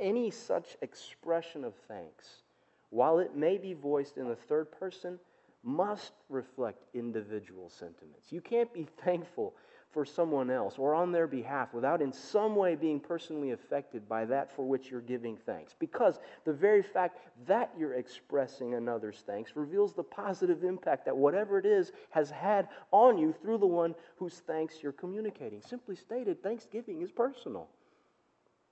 Any 0.00 0.30
such 0.30 0.78
expression 0.80 1.64
of 1.64 1.74
thanks, 1.86 2.44
while 2.88 3.18
it 3.18 3.36
may 3.36 3.58
be 3.58 3.74
voiced 3.74 4.16
in 4.16 4.26
the 4.26 4.36
third 4.36 4.72
person, 4.72 5.18
must 5.62 6.12
reflect 6.30 6.82
individual 6.94 7.68
sentiments. 7.68 8.32
You 8.32 8.40
can't 8.40 8.72
be 8.72 8.86
thankful 9.04 9.52
for 9.94 10.04
someone 10.04 10.50
else 10.50 10.74
or 10.76 10.92
on 10.92 11.12
their 11.12 11.28
behalf 11.28 11.72
without 11.72 12.02
in 12.02 12.12
some 12.12 12.56
way 12.56 12.74
being 12.74 12.98
personally 12.98 13.52
affected 13.52 14.06
by 14.08 14.24
that 14.24 14.54
for 14.54 14.66
which 14.66 14.90
you're 14.90 15.00
giving 15.00 15.36
thanks. 15.36 15.74
Because 15.78 16.18
the 16.44 16.52
very 16.52 16.82
fact 16.82 17.20
that 17.46 17.72
you're 17.78 17.94
expressing 17.94 18.74
another's 18.74 19.22
thanks 19.24 19.52
reveals 19.54 19.94
the 19.94 20.02
positive 20.02 20.64
impact 20.64 21.04
that 21.04 21.16
whatever 21.16 21.58
it 21.58 21.64
is 21.64 21.92
has 22.10 22.28
had 22.28 22.68
on 22.90 23.16
you 23.16 23.32
through 23.32 23.58
the 23.58 23.66
one 23.66 23.94
whose 24.16 24.42
thanks 24.46 24.82
you're 24.82 24.92
communicating. 24.92 25.62
Simply 25.62 25.94
stated, 25.94 26.42
thanksgiving 26.42 27.00
is 27.00 27.12
personal. 27.12 27.68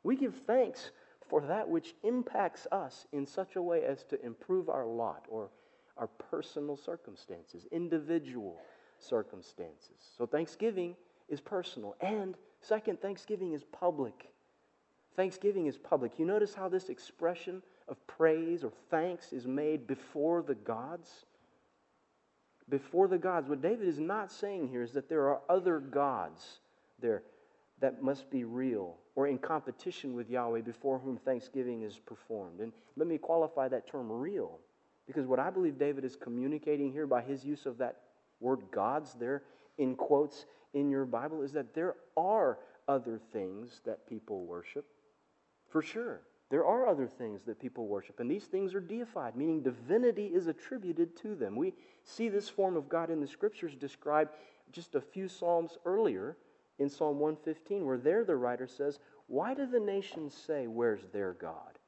We 0.02 0.16
give 0.16 0.34
thanks 0.46 0.90
for 1.30 1.40
that 1.42 1.68
which 1.68 1.94
impacts 2.02 2.66
us 2.72 3.06
in 3.12 3.24
such 3.24 3.54
a 3.54 3.62
way 3.62 3.84
as 3.84 4.02
to 4.04 4.22
improve 4.26 4.68
our 4.68 4.84
lot 4.84 5.24
or 5.28 5.50
our 5.96 6.08
personal 6.08 6.76
circumstances, 6.76 7.66
individual 7.70 8.58
circumstances. 8.98 9.96
So, 10.16 10.26
thanksgiving 10.26 10.96
is 11.28 11.40
personal. 11.40 11.96
And 12.00 12.34
second, 12.60 13.00
thanksgiving 13.00 13.52
is 13.52 13.64
public. 13.64 14.30
Thanksgiving 15.16 15.66
is 15.66 15.76
public. 15.76 16.18
You 16.18 16.24
notice 16.24 16.54
how 16.54 16.68
this 16.68 16.88
expression 16.88 17.62
of 17.88 18.04
praise 18.06 18.64
or 18.64 18.72
thanks 18.90 19.32
is 19.32 19.46
made 19.46 19.86
before 19.86 20.42
the 20.42 20.54
gods? 20.54 21.26
Before 22.68 23.08
the 23.08 23.18
gods. 23.18 23.48
What 23.48 23.60
David 23.60 23.86
is 23.86 23.98
not 23.98 24.30
saying 24.30 24.68
here 24.68 24.82
is 24.82 24.92
that 24.92 25.08
there 25.08 25.28
are 25.28 25.40
other 25.48 25.80
gods 25.80 26.60
there 27.00 27.22
that 27.80 28.02
must 28.02 28.30
be 28.30 28.44
real 28.44 28.96
or 29.14 29.26
in 29.26 29.36
competition 29.36 30.14
with 30.14 30.30
Yahweh 30.30 30.60
before 30.62 30.98
whom 30.98 31.18
thanksgiving 31.18 31.82
is 31.82 31.98
performed. 31.98 32.60
And 32.60 32.72
let 32.96 33.08
me 33.08 33.18
qualify 33.18 33.68
that 33.68 33.86
term 33.86 34.10
real 34.10 34.58
because 35.06 35.26
what 35.26 35.38
I 35.38 35.50
believe 35.50 35.78
David 35.78 36.04
is 36.04 36.16
communicating 36.16 36.92
here 36.92 37.06
by 37.06 37.20
his 37.20 37.44
use 37.44 37.66
of 37.66 37.76
that 37.78 37.96
word 38.40 38.60
gods 38.70 39.14
there 39.18 39.42
in 39.82 39.96
quotes 39.96 40.46
in 40.74 40.90
your 40.90 41.04
Bible 41.04 41.42
is 41.42 41.52
that 41.52 41.74
there 41.74 41.96
are 42.16 42.58
other 42.88 43.18
things 43.32 43.80
that 43.84 44.06
people 44.06 44.46
worship. 44.46 44.86
For 45.68 45.82
sure. 45.82 46.22
There 46.50 46.66
are 46.66 46.86
other 46.86 47.06
things 47.06 47.42
that 47.44 47.58
people 47.58 47.86
worship, 47.86 48.20
and 48.20 48.30
these 48.30 48.44
things 48.44 48.74
are 48.74 48.80
deified, 48.80 49.36
meaning 49.36 49.62
divinity 49.62 50.26
is 50.26 50.48
attributed 50.48 51.16
to 51.22 51.34
them. 51.34 51.56
We 51.56 51.72
see 52.04 52.28
this 52.28 52.46
form 52.46 52.76
of 52.76 52.90
God 52.90 53.08
in 53.08 53.20
the 53.20 53.26
scriptures 53.26 53.74
described 53.74 54.32
just 54.70 54.94
a 54.94 55.00
few 55.00 55.28
Psalms 55.28 55.78
earlier 55.86 56.36
in 56.78 56.90
Psalm 56.90 57.18
115, 57.20 57.86
where 57.86 57.96
there 57.96 58.22
the 58.24 58.36
writer 58.36 58.66
says, 58.66 58.98
Why 59.28 59.54
do 59.54 59.64
the 59.64 59.80
nations 59.80 60.34
say, 60.34 60.66
Where's 60.66 61.04
their 61.10 61.32
God? 61.32 61.78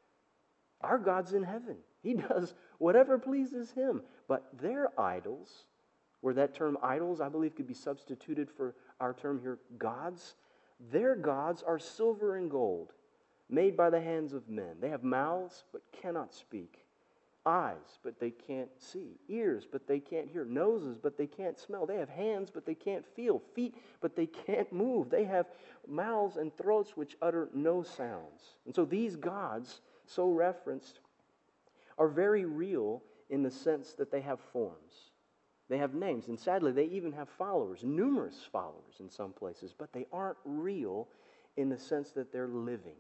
Our 0.81 0.99
God's 0.99 1.35
in 1.35 1.43
heaven. 1.43 1.77
He 2.03 2.15
does 2.29 2.55
whatever 2.79 3.19
pleases 3.19 3.71
him. 3.73 4.03
But 4.29 4.47
their 4.59 4.99
idols, 4.99 5.67
where 6.25 6.33
that 6.33 6.54
term 6.54 6.78
idols, 6.83 7.21
I 7.21 7.28
believe, 7.28 7.54
could 7.54 7.66
be 7.66 7.75
substituted 7.75 8.49
for 8.50 8.75
our 8.99 9.12
term 9.12 9.38
here, 9.43 9.59
gods. 9.76 10.37
Their 10.90 11.16
gods 11.16 11.62
are 11.62 11.78
silver 11.78 12.37
and 12.37 12.50
gold, 12.50 12.95
made 13.50 13.76
by 13.76 13.90
the 13.90 14.00
hands 14.00 14.33
of 14.33 14.49
men. 14.49 14.76
They 14.81 14.88
have 14.88 15.04
mouths, 15.04 15.64
but 15.71 15.83
cannot 15.93 16.33
speak, 16.33 16.87
eyes, 17.45 17.99
but 18.02 18.19
they 18.19 18.31
can't 18.31 18.71
see, 18.78 19.19
ears, 19.28 19.66
but 19.71 19.87
they 19.87 20.00
can't 20.00 20.31
hear, 20.31 20.47
noses, 20.47 20.97
but 20.97 21.19
they 21.19 21.26
can't 21.26 21.59
smell. 21.59 21.85
They 21.85 21.99
have 21.99 22.09
hands, 22.09 22.49
but 22.50 22.64
they 22.64 22.75
can't 22.75 23.04
feel, 23.14 23.43
feet, 23.54 23.75
but 24.00 24.16
they 24.16 24.26
can't 24.26 24.73
move. 24.73 25.11
They 25.11 25.25
have 25.25 25.45
mouths 25.87 26.38
and 26.38 26.57
throats 26.57 26.97
which 26.97 27.19
utter 27.21 27.50
no 27.52 27.83
sounds. 27.83 28.54
And 28.64 28.75
so 28.75 28.87
these 28.87 29.14
gods, 29.14 29.83
so 30.07 30.31
referenced, 30.31 31.00
are 31.99 32.09
very 32.09 32.47
real 32.47 33.02
in 33.28 33.43
the 33.43 33.50
sense 33.50 33.93
that 33.99 34.11
they 34.11 34.23
have 34.23 34.40
forms. 34.40 35.11
They 35.68 35.78
have 35.78 35.94
names, 35.94 36.28
and 36.28 36.38
sadly, 36.38 36.73
they 36.73 36.85
even 36.85 37.12
have 37.12 37.28
followers, 37.28 37.80
numerous 37.83 38.47
followers 38.52 38.97
in 39.00 39.09
some 39.09 39.33
places, 39.33 39.73
but 39.76 39.92
they 39.92 40.06
aren't 40.12 40.37
real 40.44 41.09
in 41.56 41.68
the 41.68 41.78
sense 41.78 42.11
that 42.12 42.33
they're 42.33 42.49
living. 42.49 42.97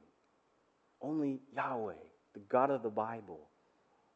Only 1.02 1.40
Yahweh, 1.54 1.92
the 2.32 2.40
God 2.48 2.70
of 2.70 2.82
the 2.82 2.88
Bible, 2.88 3.40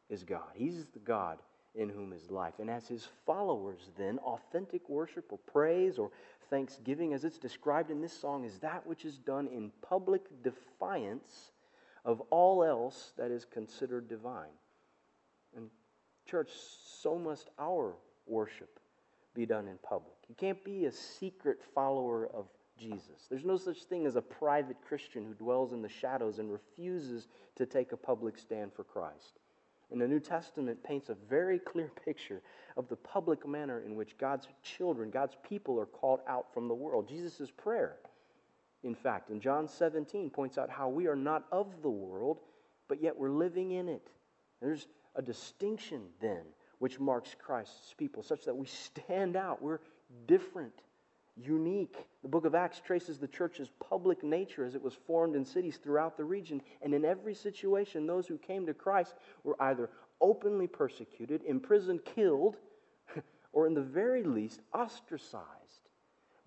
is 0.09 0.23
God. 0.23 0.49
He's 0.55 0.87
the 0.93 0.99
God 0.99 1.37
in 1.75 1.89
whom 1.89 2.11
is 2.13 2.31
life. 2.31 2.55
And 2.59 2.69
as 2.69 2.87
his 2.87 3.07
followers, 3.27 3.91
then, 3.97 4.17
authentic 4.19 4.89
worship 4.89 5.25
or 5.29 5.37
praise 5.37 5.99
or 5.99 6.09
thanksgiving, 6.49 7.13
as 7.13 7.23
it's 7.23 7.37
described 7.37 7.91
in 7.91 8.01
this 8.01 8.13
song, 8.13 8.43
is 8.43 8.57
that 8.59 8.87
which 8.87 9.05
is 9.05 9.19
done 9.19 9.47
in 9.47 9.71
public 9.87 10.23
defiance 10.41 11.51
of 12.03 12.21
all 12.31 12.63
else 12.63 13.13
that 13.17 13.29
is 13.29 13.45
considered 13.45 14.07
divine. 14.07 14.57
And, 15.55 15.69
church, 16.25 16.49
so 17.01 17.19
must 17.19 17.49
our 17.59 17.93
worship 18.29 18.79
be 19.35 19.45
done 19.45 19.67
in 19.67 19.77
public. 19.83 20.15
You 20.27 20.35
can't 20.35 20.63
be 20.63 20.85
a 20.85 20.91
secret 20.91 21.59
follower 21.73 22.27
of 22.33 22.45
Jesus. 22.77 23.27
There's 23.29 23.45
no 23.45 23.57
such 23.57 23.83
thing 23.83 24.05
as 24.05 24.15
a 24.15 24.21
private 24.21 24.77
Christian 24.87 25.25
who 25.25 25.33
dwells 25.33 25.73
in 25.73 25.81
the 25.81 25.89
shadows 25.89 26.39
and 26.39 26.51
refuses 26.51 27.27
to 27.55 27.65
take 27.65 27.91
a 27.91 27.97
public 27.97 28.37
stand 28.37 28.73
for 28.73 28.83
Christ. 28.83 29.39
And 29.91 29.99
the 29.99 30.07
New 30.07 30.19
Testament 30.19 30.83
paints 30.83 31.09
a 31.09 31.15
very 31.29 31.59
clear 31.59 31.91
picture 32.05 32.41
of 32.77 32.87
the 32.87 32.95
public 32.95 33.47
manner 33.47 33.81
in 33.81 33.95
which 33.95 34.17
God's 34.17 34.47
children, 34.63 35.09
God's 35.09 35.35
people, 35.47 35.79
are 35.79 35.85
called 35.85 36.21
out 36.27 36.53
from 36.53 36.67
the 36.67 36.75
world. 36.75 37.07
Jesus' 37.07 37.51
prayer, 37.51 37.97
in 38.83 38.95
fact, 38.95 39.29
in 39.29 39.41
John 39.41 39.67
17, 39.67 40.29
points 40.29 40.57
out 40.57 40.69
how 40.69 40.87
we 40.87 41.07
are 41.07 41.15
not 41.15 41.45
of 41.51 41.81
the 41.81 41.89
world, 41.89 42.39
but 42.87 43.01
yet 43.01 43.17
we're 43.17 43.31
living 43.31 43.71
in 43.71 43.89
it. 43.89 44.07
There's 44.61 44.87
a 45.15 45.21
distinction 45.21 46.03
then 46.21 46.43
which 46.79 46.99
marks 46.99 47.35
Christ's 47.37 47.93
people, 47.97 48.23
such 48.23 48.45
that 48.45 48.55
we 48.55 48.65
stand 48.65 49.35
out. 49.35 49.61
We're 49.61 49.79
different, 50.27 50.73
unique. 51.35 51.95
The 52.23 52.29
book 52.29 52.45
of 52.45 52.55
Acts 52.55 52.79
traces 52.79 53.17
the 53.17 53.27
church's 53.27 53.69
public 53.79 54.23
nature 54.23 54.65
as 54.65 54.75
it 54.75 54.81
was 54.81 54.93
formed 55.05 55.35
in 55.35 55.45
cities 55.45 55.77
throughout 55.77 56.17
the 56.17 56.23
region. 56.23 56.61
And 56.81 56.93
in 56.93 57.05
every 57.05 57.35
situation, 57.35 58.07
those 58.07 58.27
who 58.27 58.37
came 58.37 58.65
to 58.65 58.73
Christ 58.73 59.15
were 59.43 59.61
either 59.61 59.89
openly 60.21 60.67
persecuted, 60.67 61.43
imprisoned, 61.43 62.03
killed, 62.03 62.57
or 63.53 63.67
in 63.67 63.73
the 63.73 63.81
very 63.81 64.23
least, 64.23 64.61
ostracized 64.73 65.43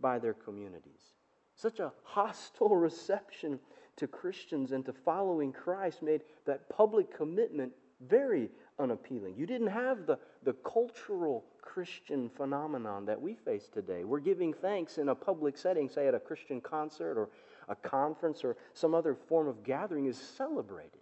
by 0.00 0.18
their 0.18 0.34
communities. 0.34 1.14
Such 1.56 1.78
a 1.78 1.92
hostile 2.02 2.76
reception 2.76 3.60
to 3.96 4.06
Christians 4.06 4.72
and 4.72 4.84
to 4.86 4.92
following 4.92 5.52
Christ 5.52 6.02
made 6.02 6.22
that 6.46 6.68
public 6.68 7.14
commitment 7.14 7.72
very 8.08 8.50
unappealing. 8.78 9.34
You 9.36 9.46
didn't 9.46 9.68
have 9.68 10.06
the, 10.06 10.18
the 10.44 10.52
cultural 10.52 11.44
Christian 11.60 12.28
phenomenon 12.28 13.06
that 13.06 13.20
we 13.20 13.34
face 13.34 13.68
today. 13.72 14.04
We're 14.04 14.20
giving 14.20 14.52
thanks 14.52 14.98
in 14.98 15.08
a 15.08 15.14
public 15.14 15.56
setting, 15.56 15.88
say 15.88 16.06
at 16.08 16.14
a 16.14 16.20
Christian 16.20 16.60
concert 16.60 17.16
or 17.16 17.28
a 17.68 17.76
conference 17.76 18.44
or 18.44 18.56
some 18.74 18.94
other 18.94 19.14
form 19.14 19.48
of 19.48 19.62
gathering, 19.62 20.06
is 20.06 20.18
celebrated. 20.18 20.98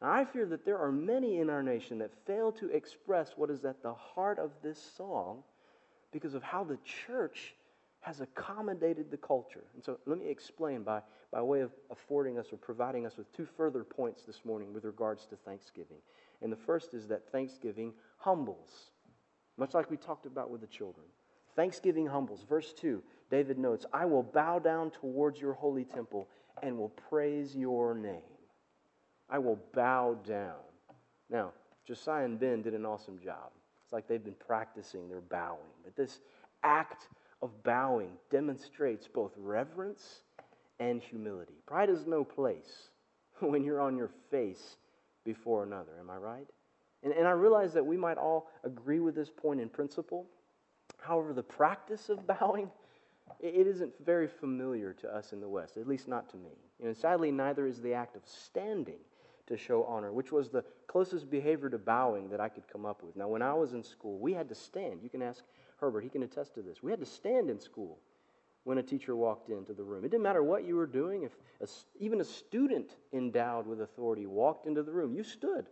Now, 0.00 0.12
I 0.12 0.24
fear 0.24 0.46
that 0.46 0.64
there 0.64 0.78
are 0.78 0.92
many 0.92 1.38
in 1.38 1.50
our 1.50 1.62
nation 1.62 1.98
that 1.98 2.10
fail 2.26 2.52
to 2.52 2.68
express 2.70 3.32
what 3.36 3.50
is 3.50 3.64
at 3.64 3.82
the 3.82 3.94
heart 3.94 4.38
of 4.38 4.50
this 4.62 4.78
song 4.96 5.42
because 6.12 6.34
of 6.34 6.42
how 6.42 6.64
the 6.64 6.78
church 7.06 7.54
has 8.00 8.20
accommodated 8.20 9.10
the 9.10 9.16
culture. 9.16 9.64
And 9.74 9.84
so 9.84 9.98
let 10.06 10.18
me 10.18 10.28
explain 10.28 10.82
by, 10.82 11.02
by 11.32 11.42
way 11.42 11.60
of 11.60 11.72
affording 11.90 12.38
us 12.38 12.46
or 12.52 12.56
providing 12.56 13.06
us 13.06 13.16
with 13.16 13.30
two 13.32 13.46
further 13.56 13.84
points 13.84 14.22
this 14.22 14.44
morning 14.44 14.72
with 14.72 14.84
regards 14.84 15.26
to 15.26 15.36
Thanksgiving. 15.36 15.98
And 16.42 16.52
the 16.52 16.56
first 16.56 16.94
is 16.94 17.08
that 17.08 17.30
Thanksgiving 17.30 17.92
humbles, 18.18 18.90
much 19.56 19.74
like 19.74 19.90
we 19.90 19.96
talked 19.96 20.26
about 20.26 20.50
with 20.50 20.60
the 20.60 20.66
children. 20.66 21.06
Thanksgiving 21.56 22.06
humbles. 22.06 22.44
Verse 22.48 22.72
2, 22.74 23.02
David 23.30 23.58
notes, 23.58 23.84
I 23.92 24.04
will 24.04 24.22
bow 24.22 24.58
down 24.58 24.90
towards 24.90 25.40
your 25.40 25.54
holy 25.54 25.84
temple 25.84 26.28
and 26.62 26.78
will 26.78 26.90
praise 26.90 27.56
your 27.56 27.94
name. 27.94 28.22
I 29.28 29.38
will 29.38 29.58
bow 29.74 30.16
down. 30.26 30.54
Now, 31.28 31.52
Josiah 31.84 32.24
and 32.24 32.38
Ben 32.38 32.62
did 32.62 32.74
an 32.74 32.86
awesome 32.86 33.18
job. 33.18 33.50
It's 33.84 33.92
like 33.92 34.06
they've 34.06 34.22
been 34.22 34.34
practicing 34.34 35.08
their 35.08 35.20
bowing. 35.20 35.58
But 35.82 35.96
this 35.96 36.20
act 36.62 37.08
of 37.42 37.62
bowing 37.62 38.10
demonstrates 38.30 39.08
both 39.08 39.32
reverence 39.36 40.22
and 40.80 41.02
humility. 41.02 41.54
Pride 41.66 41.90
is 41.90 42.06
no 42.06 42.24
place 42.24 42.90
when 43.40 43.64
you're 43.64 43.80
on 43.80 43.96
your 43.96 44.10
face 44.30 44.76
before 45.28 45.62
another. 45.62 45.92
Am 46.00 46.08
I 46.08 46.16
right? 46.16 46.46
And, 47.02 47.12
and 47.12 47.28
I 47.28 47.32
realize 47.32 47.74
that 47.74 47.84
we 47.84 47.98
might 47.98 48.16
all 48.16 48.50
agree 48.64 48.98
with 48.98 49.14
this 49.14 49.28
point 49.28 49.60
in 49.60 49.68
principle. 49.68 50.24
However, 50.96 51.34
the 51.34 51.42
practice 51.42 52.08
of 52.08 52.26
bowing, 52.40 52.70
it 53.38 53.66
isn't 53.66 53.92
very 54.06 54.26
familiar 54.26 54.94
to 54.94 55.14
us 55.14 55.34
in 55.34 55.40
the 55.42 55.48
West, 55.48 55.76
at 55.76 55.86
least 55.86 56.08
not 56.08 56.30
to 56.30 56.38
me. 56.38 56.52
And 56.82 56.96
sadly, 56.96 57.30
neither 57.30 57.66
is 57.66 57.82
the 57.82 57.92
act 57.92 58.16
of 58.16 58.22
standing 58.24 59.00
to 59.48 59.56
show 59.58 59.84
honor, 59.84 60.12
which 60.12 60.32
was 60.32 60.48
the 60.48 60.64
closest 60.86 61.30
behavior 61.30 61.68
to 61.68 61.78
bowing 61.78 62.30
that 62.30 62.40
I 62.40 62.48
could 62.48 62.66
come 62.66 62.86
up 62.86 63.02
with. 63.02 63.14
Now, 63.14 63.28
when 63.28 63.42
I 63.42 63.52
was 63.52 63.74
in 63.74 63.82
school, 63.82 64.18
we 64.18 64.32
had 64.32 64.48
to 64.48 64.54
stand. 64.54 65.00
You 65.02 65.10
can 65.10 65.20
ask 65.20 65.44
Herbert, 65.76 66.04
he 66.04 66.08
can 66.08 66.22
attest 66.22 66.54
to 66.54 66.62
this. 66.62 66.82
We 66.82 66.90
had 66.90 67.00
to 67.00 67.06
stand 67.06 67.50
in 67.50 67.60
school 67.60 67.98
when 68.68 68.76
a 68.76 68.82
teacher 68.82 69.16
walked 69.16 69.48
into 69.48 69.72
the 69.72 69.82
room. 69.82 70.04
It 70.04 70.10
didn't 70.10 70.24
matter 70.24 70.42
what 70.42 70.66
you 70.66 70.76
were 70.76 70.86
doing, 70.86 71.22
if 71.22 71.32
a, 71.62 71.66
even 71.98 72.20
a 72.20 72.24
student 72.24 72.96
endowed 73.14 73.66
with 73.66 73.80
authority 73.80 74.26
walked 74.26 74.66
into 74.66 74.82
the 74.82 74.92
room, 74.92 75.14
you 75.14 75.24
stood 75.24 75.64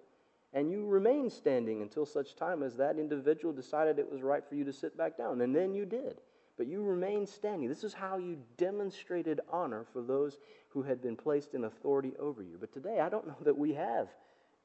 and 0.54 0.70
you 0.70 0.87
remained 0.87 1.30
standing 1.30 1.82
until 1.82 2.06
such 2.06 2.37
time 2.37 2.62
as 2.62 2.74
that 2.76 2.98
individual 2.98 3.52
decided 3.52 3.98
it 3.98 4.11
was 4.11 4.22
right 4.22 4.42
for 4.48 4.54
you 4.54 4.64
to 4.64 4.72
sit 4.72 4.96
back 4.96 5.18
down. 5.18 5.42
And 5.42 5.54
then 5.54 5.74
you 5.74 5.85
did. 5.85 6.22
But 6.56 6.68
you 6.68 6.82
remained 6.82 7.28
standing. 7.28 7.68
This 7.68 7.85
is 7.85 7.92
how 7.92 8.16
you 8.16 8.38
demonstrated 8.56 9.42
honor 9.52 9.85
for 9.92 10.00
those 10.00 10.38
who 10.70 10.80
had 10.80 11.02
been 11.02 11.16
placed 11.16 11.52
in 11.52 11.64
authority 11.64 12.14
over 12.18 12.42
you. 12.42 12.56
But 12.59 12.72
today, 12.72 13.00
I 13.00 13.11
don't 13.11 13.26
know 13.26 13.37
that 13.42 13.59
we 13.59 13.74
have 13.74 14.09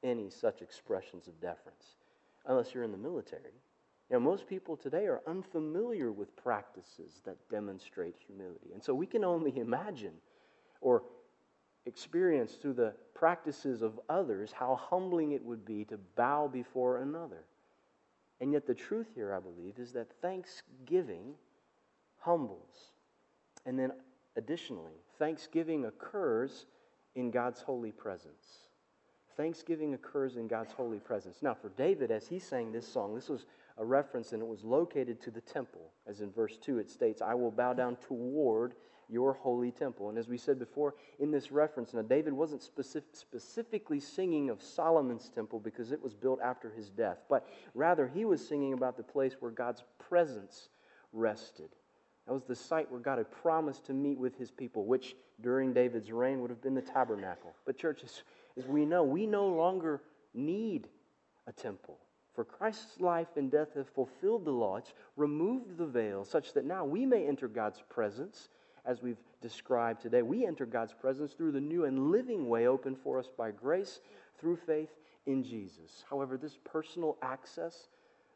any 0.02 0.30
such 0.30 0.62
expressions 0.62 1.28
of 1.28 1.38
deference, 1.38 1.96
unless 2.46 2.72
you're 2.72 2.84
in 2.84 2.92
the 2.92 2.96
military. 2.96 3.52
You 4.10 4.16
know, 4.16 4.20
most 4.20 4.46
people 4.46 4.76
today 4.76 5.06
are 5.06 5.22
unfamiliar 5.26 6.12
with 6.12 6.36
practices 6.36 7.22
that 7.24 7.36
demonstrate 7.48 8.16
humility. 8.26 8.72
And 8.74 8.82
so 8.82 8.94
we 8.94 9.06
can 9.06 9.24
only 9.24 9.56
imagine 9.58 10.14
or 10.80 11.02
experience 11.86 12.52
through 12.52 12.74
the 12.74 12.94
practices 13.14 13.82
of 13.82 13.98
others 14.08 14.52
how 14.52 14.76
humbling 14.76 15.32
it 15.32 15.44
would 15.44 15.64
be 15.64 15.84
to 15.86 15.98
bow 16.16 16.48
before 16.48 16.98
another. 16.98 17.44
And 18.40 18.52
yet, 18.52 18.66
the 18.66 18.74
truth 18.74 19.06
here, 19.14 19.32
I 19.32 19.38
believe, 19.38 19.78
is 19.78 19.92
that 19.92 20.08
thanksgiving 20.20 21.34
humbles. 22.18 22.90
And 23.66 23.78
then, 23.78 23.92
additionally, 24.36 24.94
thanksgiving 25.18 25.84
occurs 25.84 26.66
in 27.14 27.30
God's 27.30 27.60
holy 27.60 27.92
presence. 27.92 28.68
Thanksgiving 29.36 29.94
occurs 29.94 30.36
in 30.36 30.48
God's 30.48 30.72
holy 30.72 30.98
presence. 30.98 31.38
Now, 31.40 31.54
for 31.54 31.70
David, 31.70 32.10
as 32.10 32.26
he 32.26 32.38
sang 32.38 32.72
this 32.72 32.86
song, 32.86 33.14
this 33.14 33.28
was 33.28 33.46
a 33.78 33.84
reference, 33.84 34.32
and 34.32 34.42
it 34.42 34.48
was 34.48 34.64
located 34.64 35.20
to 35.22 35.30
the 35.30 35.40
temple. 35.40 35.92
As 36.06 36.20
in 36.20 36.30
verse 36.30 36.56
2, 36.58 36.78
it 36.78 36.90
states, 36.90 37.22
I 37.22 37.34
will 37.34 37.50
bow 37.50 37.72
down 37.72 37.96
toward 37.96 38.74
your 39.08 39.34
holy 39.34 39.70
temple. 39.70 40.08
And 40.08 40.18
as 40.18 40.28
we 40.28 40.38
said 40.38 40.58
before, 40.58 40.94
in 41.18 41.30
this 41.30 41.52
reference, 41.52 41.92
now 41.92 42.02
David 42.02 42.32
wasn't 42.32 42.62
specific, 42.62 43.10
specifically 43.12 44.00
singing 44.00 44.48
of 44.48 44.62
Solomon's 44.62 45.28
temple 45.28 45.60
because 45.60 45.92
it 45.92 46.02
was 46.02 46.14
built 46.14 46.40
after 46.42 46.70
his 46.70 46.88
death, 46.88 47.18
but 47.28 47.46
rather 47.74 48.08
he 48.08 48.24
was 48.24 48.46
singing 48.46 48.72
about 48.72 48.96
the 48.96 49.02
place 49.02 49.34
where 49.40 49.50
God's 49.50 49.82
presence 49.98 50.68
rested. 51.12 51.68
That 52.26 52.32
was 52.32 52.44
the 52.44 52.54
site 52.54 52.90
where 52.90 53.00
God 53.00 53.18
had 53.18 53.30
promised 53.30 53.86
to 53.86 53.92
meet 53.92 54.18
with 54.18 54.36
his 54.38 54.50
people, 54.50 54.86
which 54.86 55.16
during 55.40 55.72
David's 55.72 56.12
reign 56.12 56.40
would 56.40 56.50
have 56.50 56.62
been 56.62 56.74
the 56.74 56.80
tabernacle. 56.80 57.54
But, 57.66 57.76
church, 57.76 58.02
as, 58.04 58.22
as 58.56 58.66
we 58.66 58.84
know, 58.84 59.02
we 59.02 59.26
no 59.26 59.48
longer 59.48 60.00
need 60.32 60.88
a 61.46 61.52
temple. 61.52 61.98
For 62.34 62.44
Christ's 62.44 63.00
life 63.00 63.36
and 63.36 63.50
death 63.50 63.74
have 63.74 63.88
fulfilled 63.90 64.44
the 64.44 64.52
law. 64.52 64.76
It's 64.76 64.94
removed 65.16 65.76
the 65.76 65.86
veil 65.86 66.24
such 66.24 66.54
that 66.54 66.64
now 66.64 66.84
we 66.84 67.04
may 67.04 67.26
enter 67.26 67.46
God's 67.46 67.82
presence 67.88 68.48
as 68.84 69.02
we've 69.02 69.20
described 69.40 70.00
today. 70.00 70.22
We 70.22 70.46
enter 70.46 70.66
God's 70.66 70.94
presence 70.94 71.32
through 71.32 71.52
the 71.52 71.60
new 71.60 71.84
and 71.84 72.10
living 72.10 72.48
way 72.48 72.66
opened 72.66 72.98
for 73.02 73.18
us 73.18 73.28
by 73.36 73.50
grace 73.50 74.00
through 74.38 74.56
faith 74.56 74.90
in 75.26 75.42
Jesus. 75.42 76.04
However, 76.08 76.36
this 76.36 76.58
personal 76.64 77.16
access 77.22 77.88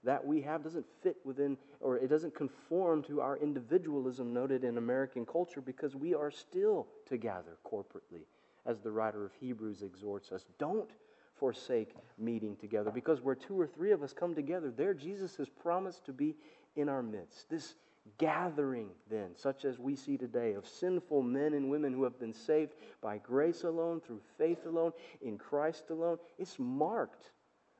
that 0.04 0.24
we 0.24 0.40
have 0.42 0.62
doesn't 0.62 0.87
fit 1.02 1.16
within 1.24 1.56
or 1.80 1.96
it 1.96 2.09
doesn't 2.09 2.35
conform 2.35 3.02
to 3.04 3.20
our 3.20 3.37
individualism 3.38 4.32
noted 4.32 4.62
in 4.62 4.78
American 4.78 5.26
culture 5.26 5.61
because 5.61 5.96
we 5.96 6.14
are 6.14 6.30
still 6.30 6.87
together 7.06 7.56
corporately, 7.64 8.24
as 8.66 8.80
the 8.80 8.90
writer 8.90 9.24
of 9.24 9.32
Hebrews 9.40 9.82
exhorts 9.82 10.32
us. 10.32 10.44
Don't 10.59 10.90
forsake 11.38 11.94
meeting 12.18 12.57
together. 12.57 12.90
Because 12.90 13.20
where 13.20 13.35
two 13.35 13.61
or 13.61 13.66
three 13.66 13.92
of 13.92 14.03
us 14.03 14.12
come 14.12 14.35
together, 14.35 14.70
there 14.70 14.94
Jesus 14.94 15.37
has 15.37 15.49
promised 15.49 16.05
to 16.07 16.12
be 16.12 16.37
in 16.77 16.88
our 16.88 17.03
midst. 17.03 17.49
This 17.51 17.75
gathering, 18.18 18.88
then, 19.11 19.31
such 19.35 19.64
as 19.64 19.79
we 19.79 19.96
see 19.96 20.16
today, 20.16 20.53
of 20.53 20.66
sinful 20.66 21.22
men 21.22 21.55
and 21.55 21.68
women 21.70 21.92
who 21.92 22.05
have 22.05 22.18
been 22.18 22.33
saved 22.33 22.72
by 23.01 23.18
grace 23.18 23.64
alone, 23.64 24.01
through 24.01 24.20
faith 24.38 24.64
alone, 24.66 24.92
in 25.22 25.37
Christ 25.37 25.90
alone, 25.90 26.18
it's 26.38 26.57
marked 26.59 27.31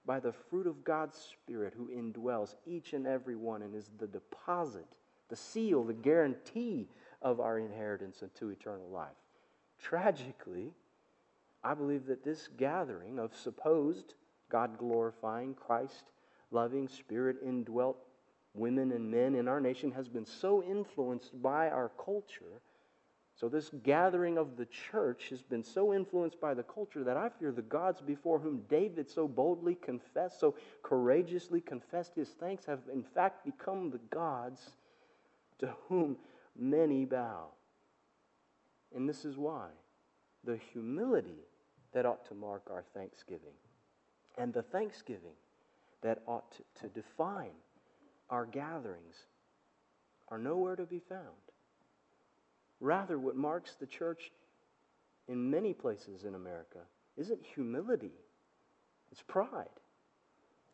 by 0.05 0.21
the 0.21 0.33
fruit 0.33 0.67
of 0.67 0.85
God's 0.85 1.17
Spirit 1.17 1.75
who 1.77 1.89
indwells 1.89 2.55
each 2.67 2.93
and 2.93 3.07
every 3.07 3.37
one 3.37 3.63
and 3.63 3.75
is 3.75 3.91
the 3.99 4.07
deposit, 4.07 4.87
the 5.29 5.37
seal, 5.37 5.85
the 5.85 5.93
guarantee 5.93 6.89
of 7.23 7.41
our 7.41 7.59
inheritance 7.59 8.23
into 8.23 8.51
eternal 8.51 8.89
life. 8.89 9.09
Tragically, 9.81 10.73
I 11.67 11.75
believe 11.75 12.07
that 12.07 12.25
this 12.25 12.49
gathering 12.57 13.19
of 13.19 13.35
supposed 13.35 14.15
God 14.51 14.79
glorifying, 14.79 15.55
Christ 15.55 16.05
loving, 16.53 16.87
spirit 16.89 17.39
indwelt 17.45 17.99
women 18.55 18.93
and 18.93 19.11
men 19.11 19.35
in 19.35 19.49
our 19.49 19.61
nation 19.61 19.91
has 19.93 20.09
been 20.09 20.27
so 20.27 20.63
influenced 20.63 21.43
by 21.43 21.69
our 21.71 21.91
culture 22.05 22.63
So, 23.35 23.51
this 23.51 23.71
gathering 23.83 24.39
of 24.39 24.57
the 24.57 24.67
church 24.67 25.29
has 25.31 25.43
been 25.43 25.65
so 25.65 25.93
influenced 25.93 26.41
by 26.41 26.55
the 26.55 26.63
culture 26.63 27.05
that 27.05 27.19
I 27.19 27.29
fear 27.29 27.53
the 27.53 27.63
gods 27.63 28.01
before 28.01 28.39
whom 28.39 28.63
David 28.69 29.11
so 29.11 29.29
boldly 29.29 29.75
confessed, 29.75 30.41
so 30.41 30.55
courageously 30.83 31.61
confessed 31.61 32.15
his 32.15 32.31
thanks, 32.31 32.65
have 32.65 32.81
in 32.91 33.03
fact 33.03 33.45
become 33.45 33.91
the 33.91 34.01
gods 34.11 34.71
to 35.59 35.75
whom 35.89 36.17
many 36.59 37.05
bow. 37.05 37.49
And 38.95 39.07
this 39.07 39.27
is 39.27 39.37
why 39.37 39.69
the 40.45 40.57
humility 40.73 41.45
that 41.93 42.07
ought 42.07 42.27
to 42.27 42.35
mark 42.35 42.63
our 42.71 42.85
thanksgiving 42.95 43.55
and 44.39 44.53
the 44.53 44.63
thanksgiving 44.63 45.35
that 46.03 46.23
ought 46.27 46.53
to, 46.53 46.83
to 46.83 46.89
define 46.89 47.55
our 48.31 48.47
gatherings 48.47 49.27
are 50.29 50.39
nowhere 50.39 50.77
to 50.77 50.85
be 50.85 51.01
found. 51.09 51.23
Rather, 52.81 53.19
what 53.19 53.37
marks 53.37 53.75
the 53.75 53.87
church 53.87 54.31
in 55.29 55.51
many 55.51 55.73
places 55.73 56.25
in 56.25 56.35
America 56.35 56.81
isn't 57.17 57.41
humility, 57.55 58.13
it's 59.11 59.23
pride. 59.23 59.69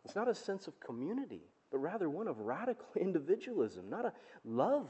It's 0.04 0.16
not 0.16 0.28
a 0.28 0.34
sense 0.34 0.66
of 0.66 0.80
community, 0.80 1.42
but 1.70 1.78
rather 1.78 2.10
one 2.10 2.26
of 2.26 2.40
radical 2.40 2.86
individualism, 3.00 3.88
not 3.88 4.04
a 4.04 4.12
love 4.44 4.88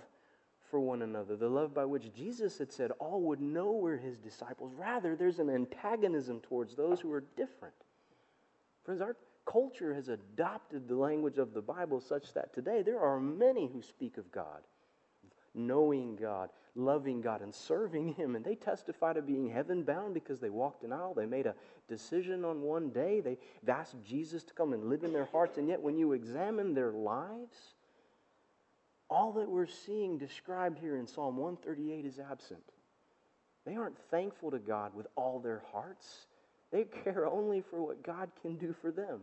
for 0.73 0.81
one 0.81 1.03
another, 1.03 1.37
the 1.37 1.51
love 1.51 1.75
by 1.75 1.85
which 1.85 2.15
Jesus 2.15 2.57
had 2.57 2.73
said 2.73 2.93
all 2.93 3.21
would 3.21 3.43
know 3.43 3.73
we're 3.73 3.99
his 3.99 4.17
disciples. 4.17 4.73
Rather, 4.75 5.15
there's 5.15 5.39
an 5.39 5.51
antagonism 5.51 6.41
towards 6.41 6.75
those 6.75 6.99
who 6.99 7.13
are 7.13 7.25
different. 7.37 7.75
Friends, 8.83 9.03
our 9.03 9.19
culture 9.45 9.93
has 9.93 10.09
adopted 10.09 10.89
the 10.89 10.97
language 10.97 11.37
of 11.37 11.53
the 11.53 11.61
Bible 11.61 12.01
such 12.01 12.33
that 12.33 12.55
today 12.55 12.81
there 12.81 13.01
are 13.01 13.21
many 13.21 13.69
who 13.71 13.83
speak 13.83 14.17
of 14.17 14.33
God, 14.33 14.63
knowing 15.55 16.17
God, 16.17 16.49
loving 16.75 17.21
God, 17.21 17.43
and 17.43 17.55
serving 17.55 18.15
Him. 18.15 18.35
And 18.35 18.43
they 18.43 18.55
testify 18.55 19.13
to 19.13 19.21
being 19.21 19.51
heaven 19.51 19.83
bound 19.83 20.15
because 20.15 20.41
they 20.41 20.49
walked 20.49 20.85
an 20.85 20.93
aisle. 20.95 21.13
They 21.13 21.27
made 21.27 21.45
a 21.45 21.55
decision 21.87 22.47
on 22.47 22.63
one 22.63 22.89
day. 22.89 23.21
They 23.21 23.37
asked 23.69 24.03
Jesus 24.03 24.43
to 24.45 24.55
come 24.55 24.73
and 24.73 24.89
live 24.89 25.05
in 25.05 25.13
their 25.13 25.27
hearts. 25.27 25.59
And 25.59 25.69
yet, 25.69 25.83
when 25.83 25.99
you 25.99 26.13
examine 26.13 26.73
their 26.73 26.93
lives, 26.93 27.75
all 29.09 29.33
that 29.33 29.49
we're 29.49 29.67
seeing 29.67 30.19
described 30.19 30.79
here 30.79 30.97
in 30.97 31.07
Psalm 31.07 31.37
138 31.37 32.05
is 32.07 32.19
absent. 32.19 32.63
They 33.65 33.77
aren't 33.77 33.99
thankful 34.11 34.51
to 34.51 34.59
God 34.59 34.95
with 34.95 35.07
all 35.17 35.39
their 35.39 35.63
hearts. 35.73 36.27
They 36.71 36.85
care 37.05 37.27
only 37.27 37.61
for 37.61 37.81
what 37.81 38.03
God 38.03 38.31
can 38.41 38.57
do 38.57 38.75
for 38.81 38.91
them. 38.91 39.21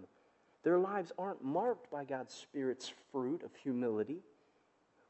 Their 0.64 0.78
lives 0.78 1.12
aren't 1.18 1.44
marked 1.44 1.90
by 1.90 2.04
God's 2.04 2.34
Spirit's 2.34 2.92
fruit 3.12 3.44
of 3.44 3.52
humility 3.56 4.22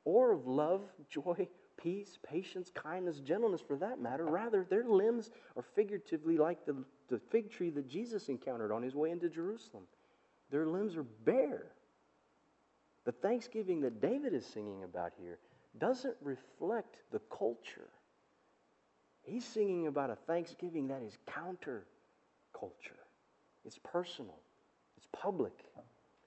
or 0.06 0.32
of 0.32 0.48
love, 0.48 0.82
joy, 1.10 1.48
peace, 1.78 2.18
patience, 2.28 2.72
kindness, 2.74 3.20
gentleness 3.20 3.62
for 3.62 3.78
that 3.78 4.00
matter. 4.02 4.26
Rather, 4.26 4.66
their 4.70 4.86
limbs 4.86 5.32
are 5.56 5.64
figuratively 5.76 6.38
like 6.38 6.66
the, 6.66 6.76
the 7.10 7.20
fig 7.32 7.52
tree 7.52 7.70
that 7.72 7.88
Jesus 7.88 8.30
encountered 8.30 8.72
on 8.72 8.84
his 8.84 8.96
way 8.96 9.12
into 9.12 9.30
Jerusalem. 9.30 9.84
Their 10.52 10.66
limbs 10.66 10.96
are 10.96 11.04
bare. 11.04 11.68
The 13.06 13.12
thanksgiving 13.12 13.82
that 13.82 14.02
David 14.02 14.34
is 14.34 14.46
singing 14.46 14.84
about 14.84 15.14
here 15.20 15.40
doesn't 15.78 16.16
reflect 16.22 16.98
the 17.12 17.22
culture. 17.36 17.90
He's 19.24 19.46
singing 19.46 19.88
about 19.88 20.10
a 20.10 20.16
thanksgiving 20.16 20.88
that 20.88 21.02
is 21.02 21.18
counter 21.28 21.86
culture. 22.58 22.96
It's 23.66 23.80
personal, 23.80 24.40
it's 24.98 25.08
public, 25.12 25.54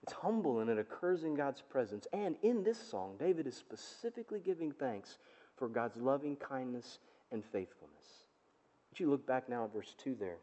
it's 0.03 0.13
humble, 0.13 0.61
and 0.61 0.71
it 0.71 0.79
occurs 0.79 1.25
in 1.25 1.35
God's 1.35 1.63
presence. 1.63 2.07
And 2.13 2.37
in 2.43 2.63
this 2.63 2.79
song, 2.79 3.17
David 3.19 3.47
is 3.47 3.57
specifically 3.57 4.41
giving 4.41 4.73
thanks 4.73 5.19
for 5.57 5.69
God's 5.69 5.97
loving 5.97 6.37
kindness 6.37 6.99
and 7.31 7.45
faithfulness. 7.45 8.27
Would 8.91 9.01
you 9.01 9.11
look 9.11 9.27
back 9.27 9.49
now 9.49 9.65
at 9.65 9.73
verse 9.73 9.95
2 9.99 10.17
there? 10.19 10.39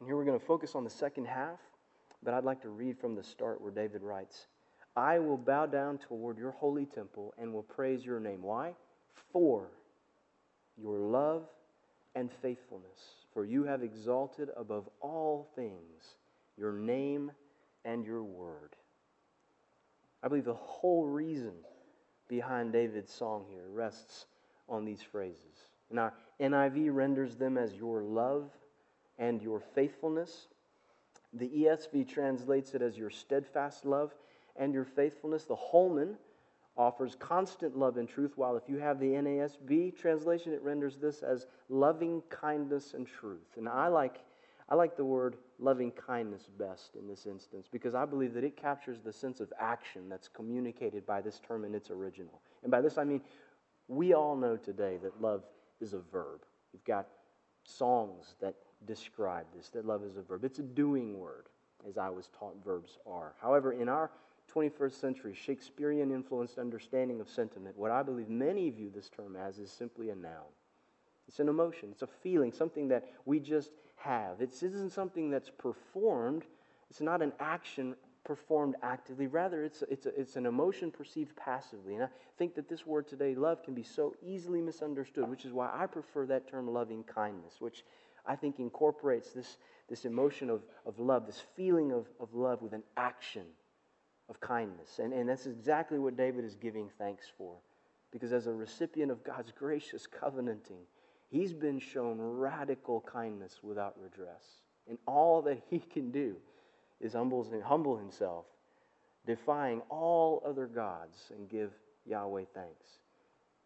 And 0.00 0.08
here 0.08 0.16
we're 0.16 0.24
going 0.24 0.38
to 0.38 0.44
focus 0.44 0.74
on 0.74 0.84
the 0.84 0.90
second 0.90 1.26
half, 1.26 1.60
but 2.22 2.34
I'd 2.34 2.44
like 2.44 2.62
to 2.62 2.68
read 2.68 2.98
from 2.98 3.14
the 3.14 3.22
start 3.22 3.60
where 3.60 3.70
David 3.70 4.02
writes 4.02 4.46
I 4.96 5.18
will 5.18 5.36
bow 5.36 5.66
down 5.66 5.98
toward 5.98 6.38
your 6.38 6.52
holy 6.52 6.86
temple 6.86 7.34
and 7.38 7.52
will 7.52 7.62
praise 7.62 8.04
your 8.04 8.18
name. 8.18 8.42
Why? 8.42 8.74
For 9.32 9.68
your 10.80 10.98
love 10.98 11.44
and 12.14 12.30
faithfulness. 12.40 13.16
For 13.34 13.44
you 13.44 13.64
have 13.64 13.82
exalted 13.82 14.48
above 14.56 14.88
all 15.00 15.48
things 15.54 16.16
your 16.56 16.72
name 16.72 17.30
and 17.84 18.06
your 18.06 18.22
word. 18.22 18.74
I 20.22 20.28
believe 20.28 20.46
the 20.46 20.54
whole 20.54 21.04
reason 21.04 21.52
behind 22.28 22.72
David's 22.72 23.12
song 23.12 23.44
here 23.50 23.68
rests 23.68 24.26
on 24.68 24.84
these 24.84 25.02
phrases. 25.02 25.66
Now, 25.90 26.12
NIV 26.40 26.94
renders 26.94 27.36
them 27.36 27.58
as 27.58 27.74
your 27.74 28.02
love 28.02 28.50
and 29.18 29.42
your 29.42 29.60
faithfulness. 29.60 30.48
The 31.34 31.48
ESV 31.48 32.08
translates 32.08 32.74
it 32.74 32.80
as 32.82 32.96
your 32.96 33.10
steadfast 33.10 33.84
love 33.84 34.14
and 34.58 34.72
your 34.72 34.84
faithfulness. 34.84 35.44
The 35.44 35.56
Holman 35.56 36.16
offers 36.76 37.16
constant 37.18 37.76
love 37.76 37.96
and 37.96 38.08
truth, 38.08 38.32
while 38.36 38.56
if 38.56 38.68
you 38.68 38.78
have 38.78 39.00
the 39.00 39.06
NASB 39.06 39.96
translation, 39.96 40.52
it 40.52 40.62
renders 40.62 40.96
this 40.96 41.22
as 41.22 41.46
loving 41.68 42.22
kindness 42.28 42.94
and 42.94 43.06
truth. 43.06 43.56
And 43.56 43.68
I 43.68 43.88
like, 43.88 44.20
I 44.68 44.74
like 44.74 44.96
the 44.96 45.04
word 45.04 45.36
loving 45.58 45.90
kindness 45.90 46.48
best 46.58 46.96
in 46.96 47.08
this 47.08 47.26
instance 47.26 47.66
because 47.70 47.94
I 47.94 48.04
believe 48.04 48.34
that 48.34 48.44
it 48.44 48.56
captures 48.56 49.00
the 49.00 49.12
sense 49.12 49.40
of 49.40 49.52
action 49.58 50.08
that's 50.08 50.28
communicated 50.28 51.06
by 51.06 51.22
this 51.22 51.40
term 51.40 51.64
in 51.64 51.74
its 51.74 51.90
original. 51.90 52.42
And 52.62 52.70
by 52.70 52.82
this 52.82 52.98
I 52.98 53.04
mean 53.04 53.22
we 53.88 54.14
all 54.14 54.36
know 54.36 54.56
today 54.56 54.98
that 55.02 55.20
love 55.20 55.44
is 55.80 55.94
a 55.94 55.98
verb. 55.98 56.40
You've 56.72 56.84
got 56.84 57.06
songs 57.64 58.34
that 58.40 58.54
describe 58.86 59.46
this, 59.56 59.68
that 59.70 59.86
love 59.86 60.02
is 60.04 60.16
a 60.16 60.22
verb. 60.22 60.44
It's 60.44 60.58
a 60.58 60.62
doing 60.62 61.18
word, 61.18 61.46
as 61.88 61.98
I 61.98 62.08
was 62.08 62.28
taught 62.38 62.56
verbs 62.64 62.98
are. 63.06 63.34
However, 63.40 63.72
in 63.72 63.88
our 63.88 64.10
21st 64.54 65.00
century 65.00 65.34
Shakespearean 65.34 66.10
influenced 66.10 66.58
understanding 66.58 67.20
of 67.20 67.28
sentiment, 67.28 67.76
what 67.76 67.90
I 67.90 68.02
believe 68.02 68.28
many 68.28 68.70
view 68.70 68.90
this 68.94 69.08
term 69.08 69.36
as 69.36 69.58
is 69.58 69.70
simply 69.70 70.10
a 70.10 70.14
noun. 70.14 70.52
It's 71.28 71.40
an 71.40 71.48
emotion, 71.48 71.88
it's 71.90 72.02
a 72.02 72.06
feeling, 72.06 72.52
something 72.52 72.88
that 72.88 73.04
we 73.24 73.40
just 73.40 73.72
have. 73.96 74.40
It 74.40 74.50
isn't 74.62 74.90
something 74.90 75.30
that's 75.30 75.50
performed, 75.50 76.44
it's 76.90 77.00
not 77.00 77.22
an 77.22 77.32
action 77.40 77.96
performed 78.24 78.74
actively. 78.82 79.26
Rather, 79.26 79.64
it's, 79.64 79.82
it's, 79.88 80.06
it's 80.06 80.36
an 80.36 80.46
emotion 80.46 80.90
perceived 80.90 81.34
passively. 81.36 81.94
And 81.94 82.04
I 82.04 82.08
think 82.36 82.54
that 82.56 82.68
this 82.68 82.84
word 82.84 83.08
today, 83.08 83.34
love, 83.34 83.62
can 83.62 83.74
be 83.74 83.84
so 83.84 84.14
easily 84.22 84.60
misunderstood, 84.60 85.28
which 85.28 85.44
is 85.44 85.52
why 85.52 85.70
I 85.72 85.86
prefer 85.86 86.26
that 86.26 86.48
term 86.48 86.68
loving 86.68 87.04
kindness, 87.04 87.60
which 87.60 87.84
I 88.26 88.34
think 88.34 88.58
incorporates 88.58 89.30
this, 89.30 89.58
this 89.88 90.04
emotion 90.04 90.50
of, 90.50 90.62
of 90.84 90.98
love, 90.98 91.26
this 91.26 91.42
feeling 91.54 91.92
of, 91.92 92.06
of 92.20 92.34
love 92.34 92.62
with 92.62 92.72
an 92.72 92.82
action 92.96 93.44
of 94.28 94.40
kindness. 94.40 94.98
And, 94.98 95.12
and 95.12 95.28
that's 95.28 95.46
exactly 95.46 95.98
what 95.98 96.16
David 96.16 96.44
is 96.44 96.54
giving 96.54 96.90
thanks 96.98 97.26
for. 97.36 97.56
Because 98.12 98.32
as 98.32 98.46
a 98.46 98.52
recipient 98.52 99.10
of 99.10 99.24
God's 99.24 99.52
gracious 99.58 100.06
covenanting, 100.06 100.82
he's 101.28 101.52
been 101.52 101.78
shown 101.78 102.18
radical 102.18 103.00
kindness 103.00 103.60
without 103.62 103.94
redress. 104.00 104.44
And 104.88 104.98
all 105.06 105.42
that 105.42 105.62
he 105.68 105.78
can 105.92 106.10
do 106.10 106.36
is 107.00 107.12
humble, 107.12 107.46
humble 107.64 107.96
himself, 107.96 108.46
defying 109.26 109.82
all 109.90 110.42
other 110.46 110.66
gods, 110.66 111.30
and 111.36 111.48
give 111.48 111.72
Yahweh 112.06 112.44
thanks. 112.54 112.98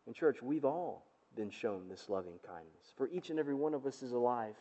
In 0.07 0.15
church, 0.15 0.43
we've 0.43 0.65
all 0.65 1.07
been 1.37 1.51
shown 1.51 1.89
this 1.89 2.09
loving 2.09 2.39
kindness. 2.45 2.93
For 2.97 3.09
each 3.09 3.31
and 3.31 3.39
every 3.39 3.55
one 3.55 3.75
of 3.75 3.87
us 3.87 4.03
is 4.03 4.13
alive 4.13 4.57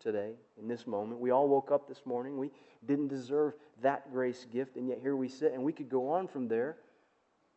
today, 0.00 0.32
in 0.60 0.68
this 0.68 0.86
moment. 0.86 1.20
We 1.20 1.30
all 1.30 1.48
woke 1.48 1.70
up 1.70 1.88
this 1.88 2.04
morning. 2.04 2.38
We 2.38 2.50
didn't 2.86 3.08
deserve 3.08 3.54
that 3.82 4.12
grace 4.12 4.46
gift, 4.52 4.76
and 4.76 4.88
yet 4.88 4.98
here 5.00 5.16
we 5.16 5.28
sit, 5.28 5.52
and 5.52 5.62
we 5.62 5.72
could 5.72 5.88
go 5.88 6.10
on 6.10 6.28
from 6.28 6.48
there, 6.48 6.76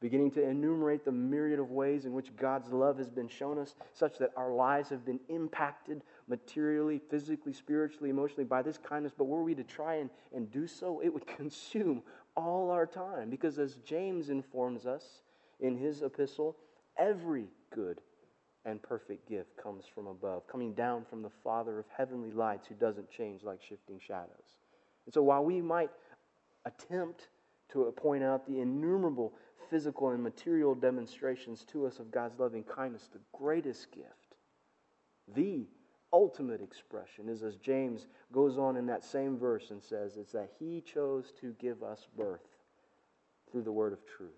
beginning 0.01 0.31
to 0.31 0.43
enumerate 0.47 1.03
the 1.03 1.11
myriad 1.11 1.59
of 1.59 1.71
ways 1.71 2.05
in 2.05 2.13
which 2.13 2.35
God's 2.35 2.71
love 2.71 2.97
has 2.97 3.09
been 3.09 3.27
shown 3.27 3.57
us, 3.59 3.75
such 3.93 4.17
that 4.19 4.31
our 4.37 4.51
lives 4.51 4.89
have 4.89 5.05
been 5.05 5.19
impacted 5.27 6.01
materially, 6.27 7.01
physically, 7.09 7.53
spiritually, 7.53 8.09
emotionally 8.09 8.45
by 8.45 8.61
this 8.61 8.77
kindness. 8.77 9.13
But 9.17 9.25
were 9.25 9.43
we 9.43 9.55
to 9.55 9.63
try 9.63 9.95
and, 9.95 10.09
and 10.33 10.49
do 10.51 10.67
so, 10.67 11.01
it 11.03 11.09
would 11.09 11.27
consume 11.37 12.03
all 12.35 12.71
our 12.71 12.85
time. 12.85 13.29
Because 13.29 13.59
as 13.59 13.75
James 13.77 14.29
informs 14.29 14.85
us 14.85 15.21
in 15.59 15.75
his 15.75 16.01
epistle, 16.01 16.55
every 16.97 17.47
good 17.73 17.99
and 18.65 18.81
perfect 18.81 19.27
gift 19.27 19.49
comes 19.61 19.85
from 19.93 20.07
above, 20.07 20.47
coming 20.47 20.73
down 20.73 21.05
from 21.09 21.21
the 21.21 21.31
Father 21.43 21.79
of 21.79 21.85
heavenly 21.95 22.31
lights 22.31 22.67
who 22.67 22.75
doesn't 22.75 23.09
change 23.09 23.43
like 23.43 23.61
shifting 23.61 23.99
shadows. 24.05 24.57
And 25.05 25.13
so 25.13 25.23
while 25.23 25.43
we 25.43 25.61
might 25.61 25.89
attempt 26.65 27.29
to 27.71 27.91
point 27.95 28.23
out 28.23 28.45
the 28.45 28.59
innumerable 28.59 29.33
physical 29.69 30.09
and 30.09 30.21
material 30.21 30.75
demonstrations 30.75 31.63
to 31.71 31.85
us 31.85 31.99
of 31.99 32.11
God's 32.11 32.39
loving 32.39 32.63
kindness, 32.63 33.09
the 33.11 33.19
greatest 33.37 33.91
gift, 33.91 34.35
the 35.35 35.67
ultimate 36.11 36.61
expression 36.61 37.29
is 37.29 37.43
as 37.43 37.55
James 37.57 38.07
goes 38.33 38.57
on 38.57 38.75
in 38.75 38.85
that 38.87 39.03
same 39.03 39.37
verse 39.37 39.69
and 39.69 39.81
says, 39.81 40.17
it's 40.17 40.31
that 40.31 40.49
he 40.59 40.81
chose 40.81 41.31
to 41.39 41.55
give 41.59 41.83
us 41.83 42.07
birth 42.17 42.47
through 43.51 43.63
the 43.63 43.71
word 43.71 43.93
of 43.93 43.99
truth, 44.05 44.29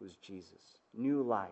was 0.00 0.16
Jesus. 0.16 0.78
New 0.94 1.22
life 1.22 1.48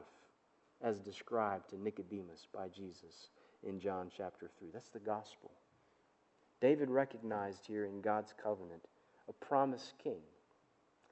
as 0.83 1.01
described 1.01 1.71
to 1.71 1.83
Nicodemus 1.83 2.47
by 2.53 2.69
Jesus 2.69 3.29
in 3.63 3.81
John 3.81 4.11
chapter 4.15 4.51
3. 4.59 4.69
That's 4.73 4.91
the 4.91 4.99
gospel. 4.99 5.51
David 6.61 6.91
recognized 6.91 7.67
here 7.67 7.87
in 7.87 8.01
God's 8.01 8.35
covenant 8.43 8.83
a 9.29 9.33
promised 9.33 9.95
king, 10.03 10.21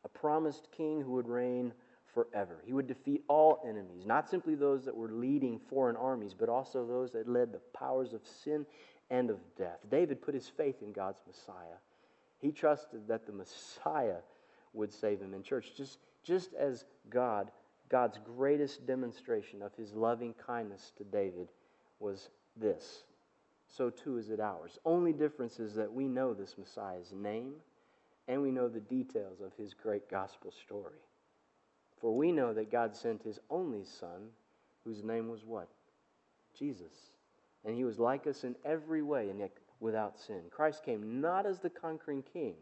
a 0.05 0.09
promised 0.09 0.68
king 0.77 1.01
who 1.01 1.12
would 1.12 1.29
reign 1.29 1.72
forever. 2.12 2.62
He 2.64 2.72
would 2.72 2.87
defeat 2.87 3.25
all 3.29 3.62
enemies, 3.66 4.05
not 4.05 4.29
simply 4.29 4.55
those 4.55 4.85
that 4.85 4.96
were 4.96 5.11
leading 5.11 5.59
foreign 5.70 5.96
armies, 5.96 6.35
but 6.35 6.48
also 6.48 6.87
those 6.87 7.12
that 7.12 7.29
led 7.29 7.53
the 7.53 7.61
powers 7.75 8.12
of 8.12 8.20
sin 8.27 8.66
and 9.11 9.31
of 9.31 9.38
death. 9.57 9.79
David 9.90 10.22
put 10.22 10.35
his 10.35 10.48
faith 10.48 10.77
in 10.83 10.92
God's 10.92 11.20
Messiah. 11.27 11.79
He 12.38 12.51
trusted 12.51 13.09
that 13.09 13.27
the 13.27 13.33
Messiah 13.33 14.20
would 14.72 14.92
save 14.92 15.20
him. 15.20 15.35
In 15.35 15.42
church, 15.42 15.72
just, 15.77 15.98
just 16.25 16.55
as 16.55 16.85
God, 17.09 17.51
God's 17.92 18.18
greatest 18.24 18.87
demonstration 18.87 19.61
of 19.61 19.74
his 19.74 19.92
loving 19.92 20.35
kindness 20.46 20.92
to 20.96 21.05
David 21.05 21.48
was 22.00 22.31
this, 22.57 23.05
so 23.68 23.90
too 23.90 24.16
is 24.16 24.31
it 24.31 24.40
ours. 24.40 24.78
Only 24.87 25.12
difference 25.12 25.61
is 25.61 25.74
that 25.74 25.92
we 25.92 26.09
know 26.09 26.33
this 26.33 26.57
Messiah's 26.59 27.12
name 27.12 27.52
and 28.28 28.40
we 28.40 28.50
know 28.50 28.68
the 28.68 28.81
details 28.81 29.40
of 29.40 29.52
his 29.59 29.74
great 29.74 30.09
gospel 30.09 30.50
story. 30.50 31.00
For 32.00 32.16
we 32.16 32.33
know 32.33 32.55
that 32.55 32.72
God 32.72 32.96
sent 32.96 33.22
his 33.22 33.38
only 33.50 33.85
Son, 33.85 34.28
whose 34.85 35.05
name 35.05 35.28
was 35.28 35.44
what? 35.44 35.68
Jesus. 36.59 37.11
And 37.64 37.76
he 37.76 37.85
was 37.85 37.98
like 37.98 38.26
us 38.26 38.42
in 38.42 38.57
every 38.64 39.02
way, 39.02 39.28
and 39.28 39.38
yet 39.38 39.52
without 39.81 40.18
sin. 40.18 40.42
Christ 40.50 40.85
came 40.85 41.20
not 41.20 41.46
as 41.46 41.61
the 41.61 41.70
conquering 41.70 42.24
king 42.33 42.55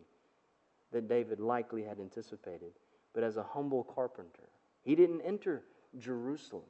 that 0.93 1.09
David 1.09 1.38
likely 1.40 1.85
had 1.85 2.01
anticipated, 2.01 2.73
but 3.14 3.23
as 3.23 3.37
a 3.37 3.43
humble 3.43 3.85
carpenter. 3.85 4.50
He 4.85 4.95
didn't 4.95 5.23
enter 5.23 5.62
Jerusalem 5.99 6.64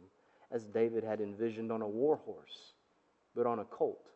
as 0.50 0.64
David 0.64 1.04
had 1.04 1.20
envisioned 1.20 1.70
on 1.70 1.82
a 1.82 1.88
war 1.88 2.16
horse, 2.16 2.74
but 3.34 3.46
on 3.46 3.60
a 3.60 3.64
colt, 3.64 4.10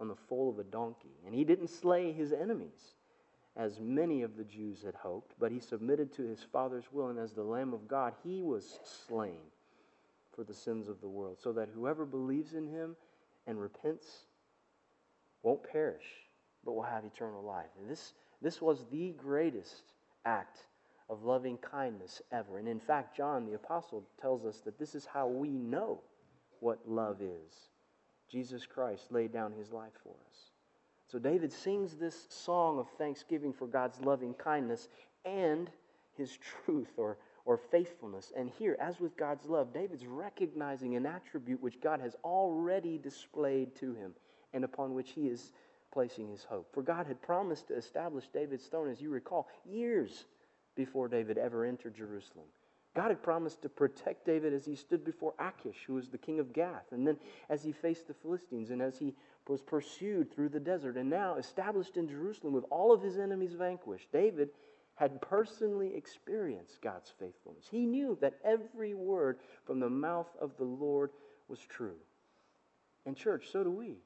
on 0.00 0.08
the 0.08 0.16
foal 0.16 0.50
of 0.50 0.58
a 0.58 0.64
donkey. 0.64 1.16
And 1.24 1.34
he 1.34 1.44
didn't 1.44 1.68
slay 1.68 2.12
his 2.12 2.32
enemies 2.32 2.94
as 3.56 3.78
many 3.78 4.22
of 4.22 4.36
the 4.36 4.44
Jews 4.44 4.82
had 4.82 4.94
hoped, 4.94 5.34
but 5.38 5.52
he 5.52 5.60
submitted 5.60 6.12
to 6.14 6.22
his 6.22 6.42
Father's 6.42 6.90
will, 6.90 7.08
and 7.08 7.18
as 7.18 7.32
the 7.32 7.42
Lamb 7.42 7.74
of 7.74 7.86
God, 7.86 8.14
he 8.24 8.42
was 8.42 8.80
slain 8.82 9.40
for 10.34 10.42
the 10.42 10.54
sins 10.54 10.88
of 10.88 11.00
the 11.00 11.08
world, 11.08 11.38
so 11.40 11.52
that 11.52 11.68
whoever 11.74 12.06
believes 12.06 12.54
in 12.54 12.66
him 12.66 12.96
and 13.46 13.60
repents 13.60 14.24
won't 15.42 15.62
perish, 15.62 16.06
but 16.64 16.72
will 16.72 16.82
have 16.82 17.04
eternal 17.04 17.42
life. 17.42 17.68
And 17.78 17.90
this, 17.90 18.14
this 18.40 18.62
was 18.62 18.86
the 18.90 19.10
greatest 19.18 19.82
act 20.24 20.60
of 21.08 21.24
loving 21.24 21.58
kindness 21.58 22.22
ever. 22.30 22.58
And 22.58 22.68
in 22.68 22.80
fact, 22.80 23.16
John 23.16 23.46
the 23.46 23.54
Apostle 23.54 24.04
tells 24.20 24.44
us 24.44 24.60
that 24.64 24.78
this 24.78 24.94
is 24.94 25.06
how 25.06 25.26
we 25.26 25.50
know 25.50 26.00
what 26.60 26.88
love 26.88 27.20
is. 27.20 27.68
Jesus 28.30 28.64
Christ 28.66 29.10
laid 29.10 29.32
down 29.32 29.52
his 29.52 29.72
life 29.72 29.92
for 30.02 30.14
us. 30.30 30.52
So 31.06 31.18
David 31.18 31.52
sings 31.52 31.96
this 31.96 32.26
song 32.30 32.78
of 32.78 32.88
thanksgiving 32.96 33.52
for 33.52 33.66
God's 33.66 34.00
loving 34.00 34.32
kindness 34.34 34.88
and 35.26 35.70
his 36.16 36.38
truth 36.64 36.92
or, 36.96 37.18
or 37.44 37.58
faithfulness. 37.58 38.32
And 38.34 38.50
here, 38.58 38.76
as 38.80 38.98
with 38.98 39.16
God's 39.16 39.44
love, 39.46 39.74
David's 39.74 40.06
recognizing 40.06 40.96
an 40.96 41.04
attribute 41.04 41.62
which 41.62 41.80
God 41.82 42.00
has 42.00 42.16
already 42.24 42.96
displayed 42.96 43.74
to 43.76 43.92
him 43.92 44.12
and 44.54 44.64
upon 44.64 44.94
which 44.94 45.10
he 45.10 45.28
is 45.28 45.52
placing 45.92 46.30
his 46.30 46.44
hope. 46.44 46.72
For 46.72 46.82
God 46.82 47.06
had 47.06 47.20
promised 47.20 47.68
to 47.68 47.76
establish 47.76 48.24
David's 48.32 48.64
throne, 48.64 48.90
as 48.90 49.00
you 49.00 49.10
recall, 49.10 49.48
years 49.64 50.24
before 50.74 51.08
David 51.08 51.38
ever 51.38 51.64
entered 51.64 51.94
Jerusalem. 51.94 52.46
God 52.94 53.08
had 53.08 53.22
promised 53.22 53.62
to 53.62 53.68
protect 53.68 54.26
David 54.26 54.52
as 54.52 54.66
he 54.66 54.76
stood 54.76 55.04
before 55.04 55.34
Achish, 55.38 55.84
who 55.86 55.94
was 55.94 56.08
the 56.08 56.18
king 56.18 56.38
of 56.38 56.52
Gath, 56.52 56.92
and 56.92 57.06
then 57.06 57.16
as 57.48 57.62
he 57.62 57.72
faced 57.72 58.06
the 58.06 58.14
Philistines, 58.14 58.70
and 58.70 58.82
as 58.82 58.98
he 58.98 59.14
was 59.48 59.62
pursued 59.62 60.32
through 60.32 60.50
the 60.50 60.60
desert 60.60 60.96
and 60.96 61.08
now 61.10 61.36
established 61.36 61.96
in 61.96 62.08
Jerusalem 62.08 62.52
with 62.52 62.64
all 62.70 62.92
of 62.92 63.02
his 63.02 63.18
enemies 63.18 63.54
vanquished. 63.54 64.12
David 64.12 64.50
had 64.94 65.20
personally 65.20 65.94
experienced 65.94 66.80
God's 66.82 67.12
faithfulness. 67.18 67.64
He 67.70 67.86
knew 67.86 68.16
that 68.20 68.38
every 68.44 68.94
word 68.94 69.38
from 69.64 69.80
the 69.80 69.90
mouth 69.90 70.28
of 70.40 70.56
the 70.58 70.64
Lord 70.64 71.10
was 71.48 71.60
true. 71.60 71.96
And, 73.06 73.16
church, 73.16 73.48
so 73.50 73.64
do 73.64 73.70
we. 73.70 73.96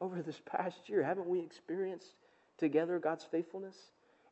Over 0.00 0.22
this 0.22 0.40
past 0.44 0.88
year, 0.88 1.02
haven't 1.02 1.28
we 1.28 1.40
experienced 1.40 2.14
together 2.58 2.98
God's 2.98 3.24
faithfulness? 3.24 3.76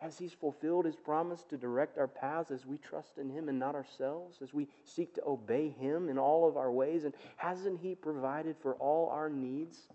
As 0.03 0.19
He's 0.19 0.33
fulfilled 0.33 0.85
His 0.85 0.97
promise 0.97 1.45
to 1.45 1.57
direct 1.57 1.97
our 1.97 2.09
paths 2.09 2.51
as 2.51 2.67
we 2.67 2.77
trust 2.77 3.19
in 3.19 3.31
Him 3.31 3.49
and 3.49 3.59
not 3.59 3.75
ourselves, 3.75 4.39
as 4.43 4.53
we 4.53 4.69
seek 4.85 5.15
to 5.15 5.25
obey 5.25 5.71
Him 5.71 6.09
in 6.09 6.19
all 6.19 6.49
of 6.49 6.57
our 6.57 6.73
ways. 6.73 7.05
And 7.05 7.15
hasn't 7.37 7.81
He 7.81 7.95
provided 7.95 8.57
for 8.61 8.75
all 8.75 9.09
our 9.09 9.31
needs? 9.31 9.87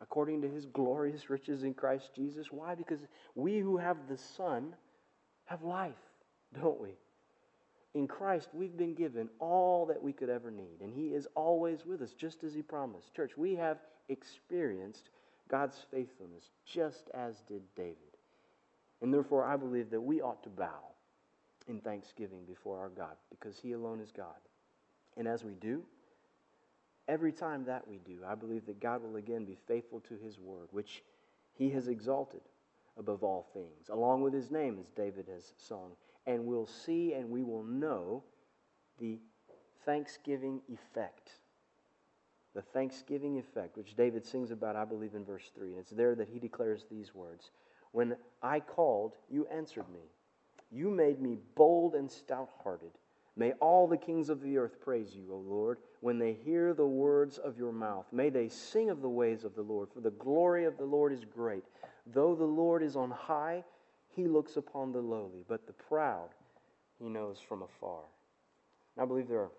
according 0.00 0.40
to 0.42 0.48
his 0.48 0.66
glorious 0.66 1.28
riches 1.28 1.64
in 1.64 1.74
Christ 1.74 2.10
Jesus. 2.14 2.52
Why? 2.52 2.74
Because 2.74 3.00
we 3.34 3.58
who 3.58 3.76
have 3.76 3.96
the 4.08 4.16
Son 4.16 4.74
have 5.46 5.62
life, 5.62 5.94
don't 6.54 6.80
we? 6.80 6.90
In 7.94 8.06
Christ, 8.06 8.50
we've 8.52 8.76
been 8.76 8.94
given 8.94 9.28
all 9.38 9.86
that 9.86 10.02
we 10.02 10.12
could 10.12 10.28
ever 10.28 10.50
need, 10.50 10.80
and 10.80 10.92
He 10.92 11.14
is 11.14 11.26
always 11.34 11.84
with 11.84 12.02
us, 12.02 12.12
just 12.12 12.44
as 12.44 12.54
He 12.54 12.62
promised. 12.62 13.14
Church, 13.14 13.32
we 13.36 13.54
have 13.56 13.78
experienced 14.08 15.10
God's 15.48 15.78
faithfulness 15.90 16.44
just 16.64 17.08
as 17.14 17.40
did 17.48 17.62
David. 17.74 18.07
And 19.00 19.12
therefore, 19.12 19.44
I 19.44 19.56
believe 19.56 19.90
that 19.90 20.00
we 20.00 20.20
ought 20.20 20.42
to 20.42 20.48
bow 20.48 20.80
in 21.68 21.80
thanksgiving 21.80 22.44
before 22.46 22.78
our 22.78 22.88
God 22.88 23.16
because 23.30 23.58
He 23.58 23.72
alone 23.72 24.00
is 24.00 24.10
God. 24.10 24.36
And 25.16 25.26
as 25.26 25.44
we 25.44 25.54
do, 25.54 25.82
every 27.08 27.32
time 27.32 27.64
that 27.64 27.86
we 27.88 27.98
do, 27.98 28.20
I 28.26 28.34
believe 28.34 28.66
that 28.66 28.80
God 28.80 29.02
will 29.02 29.16
again 29.16 29.44
be 29.44 29.56
faithful 29.66 30.00
to 30.00 30.14
his 30.22 30.38
word, 30.38 30.68
which 30.70 31.02
he 31.54 31.70
has 31.70 31.88
exalted 31.88 32.42
above 32.96 33.24
all 33.24 33.48
things, 33.52 33.88
along 33.90 34.22
with 34.22 34.32
his 34.32 34.50
name, 34.50 34.78
as 34.78 34.90
David 34.90 35.26
has 35.32 35.54
sung. 35.56 35.92
And 36.26 36.44
we'll 36.44 36.66
see 36.66 37.14
and 37.14 37.30
we 37.30 37.42
will 37.42 37.64
know 37.64 38.22
the 38.98 39.18
thanksgiving 39.84 40.60
effect. 40.68 41.30
The 42.54 42.62
thanksgiving 42.62 43.38
effect, 43.38 43.76
which 43.76 43.96
David 43.96 44.26
sings 44.26 44.50
about, 44.50 44.76
I 44.76 44.84
believe, 44.84 45.14
in 45.14 45.24
verse 45.24 45.50
3. 45.54 45.70
And 45.70 45.78
it's 45.78 45.90
there 45.90 46.14
that 46.14 46.28
he 46.28 46.38
declares 46.38 46.84
these 46.90 47.14
words 47.14 47.50
When 47.92 48.16
I 48.42 48.60
called, 48.60 49.14
you 49.30 49.46
answered 49.46 49.88
me. 49.92 50.00
You 50.70 50.90
made 50.90 51.20
me 51.20 51.38
bold 51.54 51.94
and 51.94 52.10
stout 52.10 52.50
hearted. 52.62 52.92
May 53.36 53.52
all 53.60 53.86
the 53.86 53.96
kings 53.96 54.30
of 54.30 54.42
the 54.42 54.58
earth 54.58 54.80
praise 54.80 55.14
you, 55.14 55.32
O 55.32 55.36
Lord, 55.36 55.78
when 56.00 56.18
they 56.18 56.32
hear 56.32 56.74
the 56.74 56.86
words 56.86 57.38
of 57.38 57.56
your 57.56 57.72
mouth. 57.72 58.06
May 58.12 58.30
they 58.30 58.48
sing 58.48 58.90
of 58.90 59.00
the 59.00 59.08
ways 59.08 59.44
of 59.44 59.54
the 59.54 59.62
Lord, 59.62 59.88
for 59.94 60.00
the 60.00 60.10
glory 60.10 60.64
of 60.64 60.76
the 60.76 60.84
Lord 60.84 61.12
is 61.12 61.24
great. 61.24 61.64
Though 62.06 62.34
the 62.34 62.44
Lord 62.44 62.82
is 62.82 62.96
on 62.96 63.10
high, 63.10 63.62
he 64.08 64.26
looks 64.26 64.56
upon 64.56 64.90
the 64.90 65.00
lowly, 65.00 65.44
but 65.46 65.66
the 65.66 65.72
proud 65.72 66.30
he 66.98 67.08
knows 67.08 67.38
from 67.38 67.62
afar. 67.62 68.00
I 68.98 69.04
believe 69.04 69.28
there 69.28 69.42
are 69.42 69.52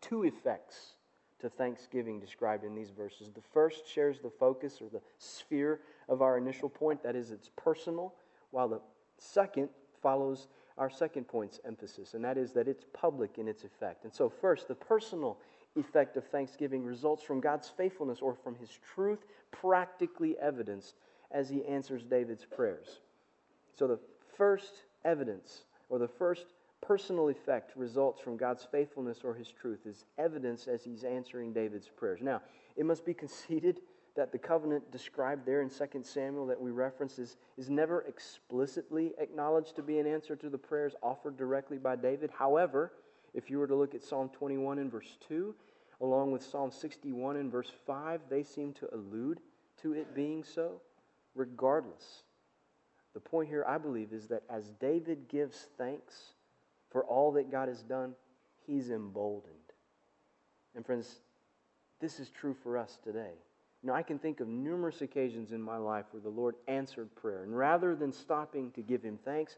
two 0.00 0.22
effects 0.22 0.94
to 1.40 1.48
thanksgiving 1.48 2.20
described 2.20 2.64
in 2.64 2.74
these 2.74 2.90
verses. 2.90 3.30
The 3.32 3.42
first 3.52 3.88
shares 3.88 4.20
the 4.20 4.30
focus 4.30 4.80
or 4.80 4.88
the 4.88 5.02
sphere 5.18 5.80
of 6.08 6.22
our 6.22 6.38
initial 6.38 6.68
point, 6.68 7.02
that 7.02 7.16
is, 7.16 7.30
it's 7.30 7.50
personal, 7.56 8.14
while 8.50 8.68
the 8.68 8.80
second 9.18 9.68
follows 10.02 10.48
our 10.78 10.88
second 10.88 11.26
point's 11.26 11.60
emphasis, 11.66 12.14
and 12.14 12.24
that 12.24 12.38
is 12.38 12.52
that 12.52 12.68
it's 12.68 12.84
public 12.92 13.38
in 13.38 13.48
its 13.48 13.64
effect. 13.64 14.04
And 14.04 14.14
so, 14.14 14.28
first, 14.28 14.68
the 14.68 14.74
personal 14.74 15.38
effect 15.76 16.16
of 16.16 16.24
thanksgiving 16.26 16.84
results 16.84 17.22
from 17.22 17.40
God's 17.40 17.68
faithfulness 17.68 18.20
or 18.20 18.34
from 18.34 18.54
his 18.54 18.70
truth 18.94 19.24
practically 19.50 20.38
evidenced 20.38 20.94
as 21.30 21.48
he 21.48 21.64
answers 21.64 22.04
David's 22.04 22.44
prayers. 22.44 23.00
So, 23.76 23.86
the 23.86 23.98
first 24.36 24.84
evidence 25.04 25.64
or 25.88 25.98
the 25.98 26.08
first 26.08 26.46
personal 26.80 27.28
effect 27.28 27.76
results 27.76 28.20
from 28.20 28.36
God's 28.36 28.66
faithfulness 28.70 29.22
or 29.24 29.34
his 29.34 29.50
truth 29.50 29.80
is 29.84 30.04
evidence 30.16 30.68
as 30.68 30.84
he's 30.84 31.02
answering 31.02 31.52
David's 31.52 31.88
prayers. 31.88 32.20
Now, 32.22 32.40
it 32.76 32.86
must 32.86 33.04
be 33.04 33.14
conceded 33.14 33.80
that 34.18 34.32
the 34.32 34.38
covenant 34.38 34.90
described 34.90 35.46
there 35.46 35.62
in 35.62 35.70
2 35.70 36.02
Samuel 36.02 36.44
that 36.44 36.60
we 36.60 36.72
reference 36.72 37.20
is, 37.20 37.36
is 37.56 37.70
never 37.70 38.00
explicitly 38.02 39.12
acknowledged 39.18 39.76
to 39.76 39.82
be 39.82 40.00
an 40.00 40.08
answer 40.08 40.34
to 40.34 40.50
the 40.50 40.58
prayers 40.58 40.96
offered 41.04 41.36
directly 41.36 41.78
by 41.78 41.94
David. 41.94 42.28
However, 42.36 42.92
if 43.32 43.48
you 43.48 43.60
were 43.60 43.68
to 43.68 43.76
look 43.76 43.94
at 43.94 44.02
Psalm 44.02 44.28
21 44.30 44.80
and 44.80 44.90
verse 44.90 45.16
2, 45.28 45.54
along 46.00 46.32
with 46.32 46.42
Psalm 46.42 46.72
61 46.72 47.36
and 47.36 47.52
verse 47.52 47.70
5, 47.86 48.22
they 48.28 48.42
seem 48.42 48.72
to 48.72 48.92
allude 48.92 49.38
to 49.82 49.92
it 49.92 50.16
being 50.16 50.42
so. 50.42 50.80
Regardless, 51.36 52.24
the 53.14 53.20
point 53.20 53.48
here, 53.48 53.64
I 53.68 53.78
believe, 53.78 54.12
is 54.12 54.26
that 54.26 54.42
as 54.50 54.72
David 54.80 55.28
gives 55.28 55.68
thanks 55.78 56.32
for 56.90 57.04
all 57.04 57.30
that 57.32 57.52
God 57.52 57.68
has 57.68 57.84
done, 57.84 58.14
he's 58.66 58.90
emboldened. 58.90 59.54
And 60.74 60.84
friends, 60.84 61.20
this 62.00 62.18
is 62.18 62.30
true 62.30 62.56
for 62.64 62.76
us 62.76 62.98
today. 63.04 63.34
Know, 63.82 63.94
I 63.94 64.02
can 64.02 64.18
think 64.18 64.40
of 64.40 64.48
numerous 64.48 65.02
occasions 65.02 65.52
in 65.52 65.62
my 65.62 65.76
life 65.76 66.06
where 66.10 66.22
the 66.22 66.28
Lord 66.28 66.56
answered 66.66 67.14
prayer. 67.14 67.44
And 67.44 67.56
rather 67.56 67.94
than 67.94 68.12
stopping 68.12 68.72
to 68.72 68.82
give 68.82 69.02
him 69.02 69.18
thanks, 69.24 69.56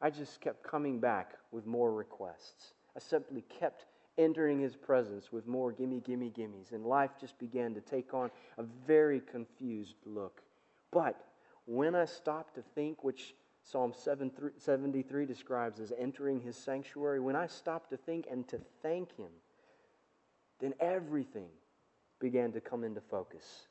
I 0.00 0.10
just 0.10 0.40
kept 0.42 0.62
coming 0.62 1.00
back 1.00 1.38
with 1.52 1.64
more 1.64 1.92
requests. 1.92 2.74
I 2.94 3.00
simply 3.00 3.42
kept 3.48 3.86
entering 4.18 4.60
his 4.60 4.76
presence 4.76 5.32
with 5.32 5.46
more 5.46 5.72
gimme, 5.72 6.00
gimme, 6.00 6.30
gimmes. 6.30 6.72
And 6.72 6.84
life 6.84 7.12
just 7.18 7.38
began 7.38 7.74
to 7.74 7.80
take 7.80 8.12
on 8.12 8.30
a 8.58 8.62
very 8.86 9.20
confused 9.20 9.96
look. 10.04 10.42
But 10.90 11.18
when 11.64 11.94
I 11.94 12.04
stopped 12.04 12.56
to 12.56 12.62
think, 12.74 13.04
which 13.04 13.34
Psalm 13.62 13.92
73 13.94 15.26
describes 15.26 15.80
as 15.80 15.92
entering 15.98 16.40
his 16.40 16.56
sanctuary, 16.56 17.20
when 17.20 17.36
I 17.36 17.46
stopped 17.46 17.90
to 17.90 17.96
think 17.96 18.26
and 18.30 18.46
to 18.48 18.60
thank 18.82 19.16
him, 19.16 19.30
then 20.60 20.74
everything 20.78 21.48
began 22.20 22.52
to 22.52 22.60
come 22.60 22.84
into 22.84 23.00
focus. 23.00 23.66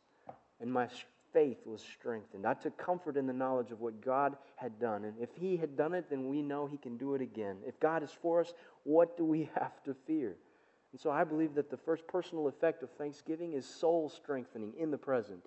And 0.60 0.72
my 0.72 0.88
faith 1.34 1.58
was 1.66 1.82
strengthened. 1.82 2.46
I 2.46 2.54
took 2.54 2.78
comfort 2.78 3.18
in 3.18 3.28
the 3.28 3.34
knowledge 3.34 3.72
of 3.72 3.82
what 3.82 4.04
God 4.04 4.38
had 4.56 4.80
done. 4.80 5.04
And 5.04 5.16
if 5.20 5.30
He 5.36 5.58
had 5.58 5.76
done 5.76 5.94
it, 5.94 6.10
then 6.10 6.30
we 6.30 6.42
know 6.42 6.66
He 6.66 6.78
can 6.78 6.98
do 6.98 7.14
it 7.14 7.22
again. 7.22 7.58
If 7.68 7.80
God 7.80 8.04
is 8.04 8.12
for 8.22 8.40
us, 8.40 8.54
what 8.84 9.18
do 9.18 9.26
we 9.26 9.50
have 9.60 9.84
to 9.84 9.96
fear? 10.08 10.38
And 10.94 11.02
so 11.02 11.12
I 11.12 11.26
believe 11.26 11.56
that 11.56 11.70
the 11.70 11.76
first 11.76 12.08
personal 12.08 12.48
effect 12.48 12.82
of 12.82 12.90
thanksgiving 12.92 13.52
is 13.52 13.66
soul 13.66 14.08
strengthening 14.08 14.72
in 14.80 14.92
the 14.92 14.98
present. 14.98 15.44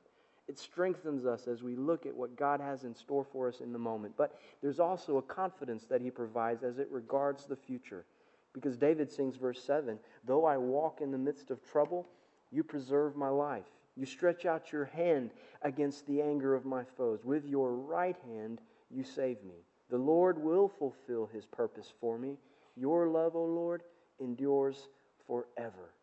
It 0.46 0.58
strengthens 0.58 1.24
us 1.24 1.46
as 1.46 1.62
we 1.62 1.74
look 1.74 2.04
at 2.04 2.14
what 2.14 2.36
God 2.36 2.60
has 2.60 2.84
in 2.84 2.94
store 2.94 3.24
for 3.24 3.48
us 3.48 3.60
in 3.60 3.72
the 3.72 3.78
moment. 3.78 4.14
But 4.16 4.38
there's 4.62 4.80
also 4.80 5.16
a 5.16 5.22
confidence 5.22 5.86
that 5.86 6.02
He 6.02 6.10
provides 6.10 6.64
as 6.64 6.78
it 6.78 6.88
regards 6.90 7.46
the 7.46 7.56
future. 7.56 8.04
Because 8.52 8.76
David 8.76 9.10
sings, 9.10 9.36
verse 9.36 9.62
7 9.62 9.98
Though 10.26 10.44
I 10.44 10.58
walk 10.58 11.00
in 11.00 11.10
the 11.10 11.18
midst 11.18 11.50
of 11.50 11.62
trouble, 11.70 12.08
you 12.50 12.62
preserve 12.62 13.16
my 13.16 13.28
life. 13.28 13.66
You 13.96 14.06
stretch 14.06 14.46
out 14.46 14.72
your 14.72 14.84
hand 14.84 15.30
against 15.62 16.06
the 16.06 16.22
anger 16.22 16.54
of 16.54 16.64
my 16.64 16.84
foes. 16.96 17.24
With 17.24 17.44
your 17.44 17.74
right 17.74 18.16
hand, 18.26 18.60
you 18.90 19.02
save 19.02 19.42
me. 19.42 19.64
The 19.90 19.98
Lord 19.98 20.38
will 20.38 20.68
fulfill 20.68 21.26
his 21.26 21.46
purpose 21.46 21.92
for 22.00 22.18
me. 22.18 22.36
Your 22.76 23.08
love, 23.08 23.34
O 23.34 23.44
Lord, 23.44 23.82
endures 24.20 24.88
forever. 25.26 25.94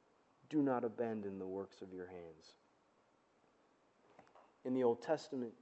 Do 0.50 0.62
not 0.62 0.84
abandon 0.84 1.40
the 1.40 1.48
works 1.48 1.82
of 1.82 1.94
your 1.94 2.08
hands. 2.08 2.56
In 4.66 4.74
the 4.74 4.84
Old 4.84 5.02
Testament, 5.02 5.54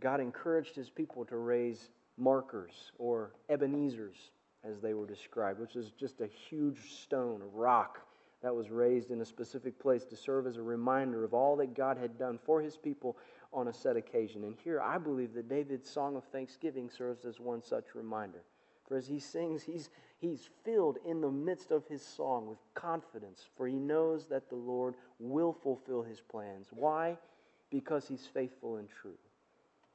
God 0.00 0.20
encouraged 0.20 0.74
his 0.74 0.90
people 0.90 1.24
to 1.26 1.36
raise 1.36 1.90
markers 2.16 2.92
or 2.98 3.32
Ebenezers, 3.48 4.30
as 4.64 4.80
they 4.80 4.94
were 4.94 5.06
described, 5.06 5.60
which 5.60 5.76
is 5.76 5.92
just 5.92 6.20
a 6.20 6.26
huge 6.26 6.94
stone, 7.02 7.42
a 7.42 7.56
rock 7.56 8.00
that 8.44 8.54
was 8.54 8.70
raised 8.70 9.10
in 9.10 9.22
a 9.22 9.24
specific 9.24 9.78
place 9.78 10.04
to 10.04 10.16
serve 10.16 10.46
as 10.46 10.58
a 10.58 10.62
reminder 10.62 11.24
of 11.24 11.32
all 11.32 11.56
that 11.56 11.74
God 11.74 11.96
had 11.96 12.18
done 12.18 12.38
for 12.44 12.60
his 12.60 12.76
people 12.76 13.16
on 13.54 13.68
a 13.68 13.72
set 13.72 13.96
occasion. 13.96 14.44
And 14.44 14.54
here 14.62 14.82
I 14.82 14.98
believe 14.98 15.32
that 15.32 15.48
David's 15.48 15.88
song 15.88 16.14
of 16.14 16.24
thanksgiving 16.24 16.90
serves 16.90 17.24
as 17.24 17.40
one 17.40 17.62
such 17.62 17.94
reminder. 17.94 18.42
For 18.86 18.98
as 18.98 19.06
he 19.06 19.18
sings, 19.18 19.62
he's, 19.62 19.88
he's 20.18 20.50
filled 20.62 20.98
in 21.06 21.22
the 21.22 21.30
midst 21.30 21.70
of 21.70 21.86
his 21.86 22.04
song 22.04 22.46
with 22.46 22.58
confidence, 22.74 23.46
for 23.56 23.66
he 23.66 23.76
knows 23.76 24.26
that 24.26 24.50
the 24.50 24.56
Lord 24.56 24.94
will 25.18 25.54
fulfill 25.54 26.02
his 26.02 26.20
plans. 26.20 26.68
Why? 26.70 27.16
Because 27.70 28.06
he's 28.06 28.26
faithful 28.26 28.76
and 28.76 28.90
true. 28.90 29.16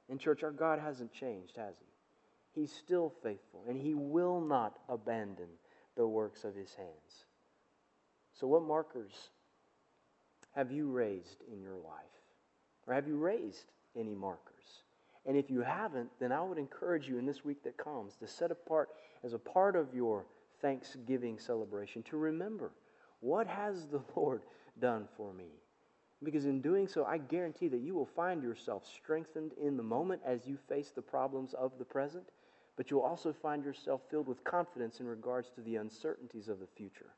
In 0.10 0.18
church, 0.18 0.42
our 0.42 0.50
God 0.50 0.80
hasn't 0.80 1.14
changed, 1.14 1.56
has 1.58 1.76
he? 1.80 2.62
He's 2.62 2.72
still 2.72 3.14
faithful, 3.22 3.64
and 3.68 3.78
he 3.78 3.94
will 3.94 4.42
not 4.42 4.80
abandon 4.90 5.50
the 5.96 6.08
works 6.08 6.44
of 6.46 6.56
his 6.56 6.74
hands. 6.74 7.26
So, 8.40 8.48
what 8.48 8.64
markers 8.64 9.12
have 10.56 10.72
you 10.72 10.90
raised 10.90 11.44
in 11.52 11.62
your 11.62 11.76
life? 11.76 12.06
Or 12.88 12.94
have 12.94 13.06
you 13.06 13.18
raised 13.18 13.66
any 13.98 14.16
markers? 14.16 14.84
And 15.26 15.36
if 15.36 15.50
you 15.50 15.62
haven't, 15.62 16.10
then 16.22 16.32
I 16.32 16.42
would 16.42 16.58
encourage 16.58 17.06
you 17.08 17.18
in 17.18 17.26
this 17.26 17.44
week 17.44 17.64
that 17.64 17.78
comes 17.78 18.16
to 18.16 18.28
set 18.28 18.50
apart 18.50 18.90
as 19.26 19.34
a 19.34 19.40
part 19.40 19.76
of 19.76 19.94
your 19.94 20.26
Thanksgiving 20.62 21.38
celebration 21.38 22.02
to 22.04 22.18
remember 22.18 22.72
what 23.20 23.46
has 23.46 23.88
the 23.88 24.02
Lord 24.16 24.44
done 24.80 25.10
for 25.18 25.34
me? 25.34 25.50
Because 26.24 26.46
in 26.46 26.62
doing 26.62 26.88
so, 26.88 27.04
I 27.04 27.18
guarantee 27.18 27.68
that 27.68 27.82
you 27.82 27.94
will 27.94 28.10
find 28.16 28.42
yourself 28.42 28.84
strengthened 28.86 29.52
in 29.62 29.76
the 29.76 29.84
moment 29.84 30.22
as 30.26 30.48
you 30.48 30.58
face 30.70 30.92
the 30.96 31.02
problems 31.02 31.54
of 31.54 31.74
the 31.78 31.86
present, 31.86 32.30
but 32.78 32.90
you'll 32.90 33.02
also 33.02 33.34
find 33.34 33.66
yourself 33.66 34.02
filled 34.10 34.28
with 34.28 34.44
confidence 34.46 35.02
in 35.02 35.08
regards 35.08 35.50
to 35.56 35.62
the 35.62 35.76
uncertainties 35.76 36.48
of 36.48 36.60
the 36.60 36.68
future. 36.78 37.12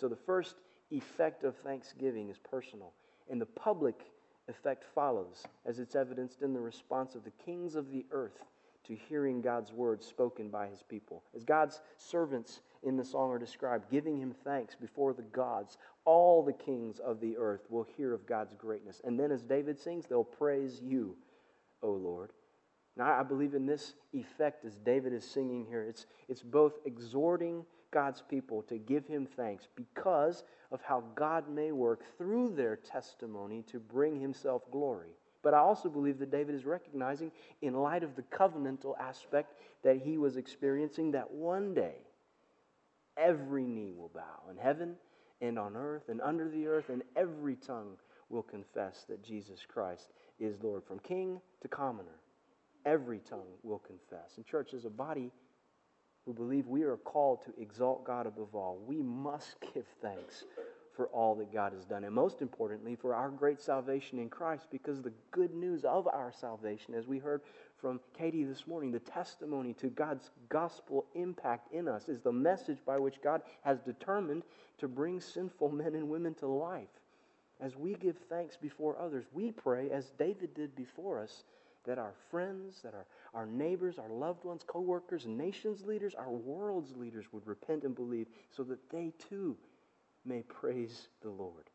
So 0.00 0.08
the 0.08 0.16
first 0.16 0.56
effect 0.90 1.44
of 1.44 1.54
thanksgiving 1.56 2.30
is 2.30 2.38
personal, 2.38 2.94
and 3.30 3.38
the 3.38 3.46
public 3.46 4.00
effect 4.48 4.84
follows, 4.94 5.44
as 5.66 5.78
it's 5.78 5.94
evidenced 5.94 6.40
in 6.40 6.54
the 6.54 6.60
response 6.60 7.14
of 7.14 7.22
the 7.22 7.32
kings 7.44 7.76
of 7.76 7.90
the 7.90 8.06
earth 8.10 8.42
to 8.86 8.96
hearing 9.08 9.42
God's 9.42 9.72
words 9.72 10.06
spoken 10.06 10.48
by 10.48 10.68
his 10.68 10.82
people. 10.82 11.22
As 11.36 11.44
God's 11.44 11.82
servants 11.98 12.62
in 12.82 12.96
the 12.96 13.04
song 13.04 13.30
are 13.30 13.38
described, 13.38 13.90
giving 13.90 14.16
him 14.16 14.34
thanks 14.42 14.74
before 14.74 15.12
the 15.12 15.22
gods, 15.22 15.76
all 16.06 16.42
the 16.42 16.54
kings 16.54 16.98
of 16.98 17.20
the 17.20 17.36
earth 17.36 17.66
will 17.68 17.86
hear 17.96 18.14
of 18.14 18.26
God's 18.26 18.54
greatness. 18.54 19.02
And 19.04 19.20
then, 19.20 19.30
as 19.30 19.42
David 19.42 19.78
sings, 19.78 20.06
they'll 20.06 20.24
praise 20.24 20.80
you, 20.82 21.14
O 21.82 21.90
Lord. 21.90 22.30
Now, 22.96 23.20
I 23.20 23.22
believe 23.22 23.54
in 23.54 23.66
this 23.66 23.94
effect 24.14 24.64
as 24.64 24.78
David 24.78 25.12
is 25.12 25.24
singing 25.24 25.66
here. 25.68 25.84
It's, 25.84 26.06
it's 26.26 26.42
both 26.42 26.78
exhorting 26.86 27.64
God's 27.90 28.22
people 28.22 28.62
to 28.62 28.78
give 28.78 29.06
him 29.06 29.26
thanks 29.36 29.68
because 29.74 30.44
of 30.70 30.80
how 30.82 31.02
God 31.14 31.48
may 31.48 31.72
work 31.72 32.02
through 32.16 32.54
their 32.54 32.76
testimony 32.76 33.62
to 33.70 33.78
bring 33.78 34.20
himself 34.20 34.62
glory. 34.70 35.10
But 35.42 35.54
I 35.54 35.58
also 35.58 35.88
believe 35.88 36.18
that 36.18 36.30
David 36.30 36.54
is 36.54 36.66
recognizing, 36.66 37.32
in 37.62 37.74
light 37.74 38.02
of 38.02 38.14
the 38.14 38.22
covenantal 38.22 38.98
aspect 38.98 39.54
that 39.82 39.96
he 39.96 40.18
was 40.18 40.36
experiencing, 40.36 41.12
that 41.12 41.30
one 41.30 41.72
day 41.74 41.94
every 43.16 43.66
knee 43.66 43.92
will 43.96 44.10
bow 44.14 44.50
in 44.50 44.56
heaven 44.56 44.94
and 45.40 45.58
on 45.58 45.76
earth 45.76 46.08
and 46.08 46.20
under 46.20 46.48
the 46.48 46.66
earth, 46.66 46.90
and 46.90 47.02
every 47.16 47.56
tongue 47.56 47.96
will 48.28 48.42
confess 48.42 49.04
that 49.08 49.24
Jesus 49.24 49.60
Christ 49.66 50.10
is 50.38 50.62
Lord. 50.62 50.84
From 50.84 50.98
king 51.00 51.40
to 51.62 51.68
commoner, 51.68 52.20
every 52.84 53.18
tongue 53.18 53.48
will 53.62 53.78
confess. 53.78 54.36
And, 54.36 54.46
church, 54.46 54.74
as 54.74 54.84
a 54.84 54.90
body, 54.90 55.32
who 56.24 56.32
believe 56.32 56.66
we 56.66 56.82
are 56.82 56.96
called 56.96 57.42
to 57.44 57.60
exalt 57.60 58.04
God 58.04 58.26
above 58.26 58.54
all, 58.54 58.78
we 58.86 59.02
must 59.02 59.56
give 59.74 59.86
thanks 60.02 60.44
for 60.94 61.06
all 61.06 61.34
that 61.36 61.52
God 61.52 61.72
has 61.72 61.84
done. 61.84 62.04
And 62.04 62.14
most 62.14 62.42
importantly, 62.42 62.94
for 62.94 63.14
our 63.14 63.30
great 63.30 63.60
salvation 63.60 64.18
in 64.18 64.28
Christ, 64.28 64.66
because 64.70 65.00
the 65.00 65.12
good 65.30 65.54
news 65.54 65.84
of 65.84 66.06
our 66.08 66.32
salvation, 66.38 66.94
as 66.94 67.06
we 67.06 67.18
heard 67.18 67.40
from 67.80 68.00
Katie 68.16 68.44
this 68.44 68.66
morning, 68.66 68.92
the 68.92 68.98
testimony 68.98 69.72
to 69.74 69.86
God's 69.86 70.30
gospel 70.48 71.06
impact 71.14 71.72
in 71.72 71.88
us 71.88 72.08
is 72.08 72.20
the 72.20 72.32
message 72.32 72.78
by 72.84 72.98
which 72.98 73.22
God 73.22 73.40
has 73.62 73.80
determined 73.80 74.42
to 74.78 74.88
bring 74.88 75.20
sinful 75.20 75.70
men 75.70 75.94
and 75.94 76.08
women 76.08 76.34
to 76.34 76.46
life. 76.46 76.88
As 77.60 77.76
we 77.76 77.94
give 77.94 78.16
thanks 78.28 78.56
before 78.56 78.98
others, 78.98 79.24
we 79.32 79.52
pray, 79.52 79.90
as 79.90 80.10
David 80.18 80.54
did 80.54 80.74
before 80.74 81.22
us, 81.22 81.44
that 81.86 81.98
our 81.98 82.12
friends, 82.30 82.80
that 82.82 82.94
our, 82.94 83.06
our 83.34 83.46
neighbors, 83.46 83.98
our 83.98 84.08
loved 84.08 84.44
ones, 84.44 84.62
co 84.66 84.80
workers, 84.80 85.26
nations 85.26 85.84
leaders, 85.84 86.14
our 86.14 86.30
world's 86.30 86.96
leaders 86.96 87.26
would 87.32 87.46
repent 87.46 87.84
and 87.84 87.94
believe 87.94 88.26
so 88.50 88.62
that 88.64 88.90
they 88.90 89.12
too 89.28 89.56
may 90.24 90.42
praise 90.42 91.08
the 91.22 91.30
Lord. 91.30 91.70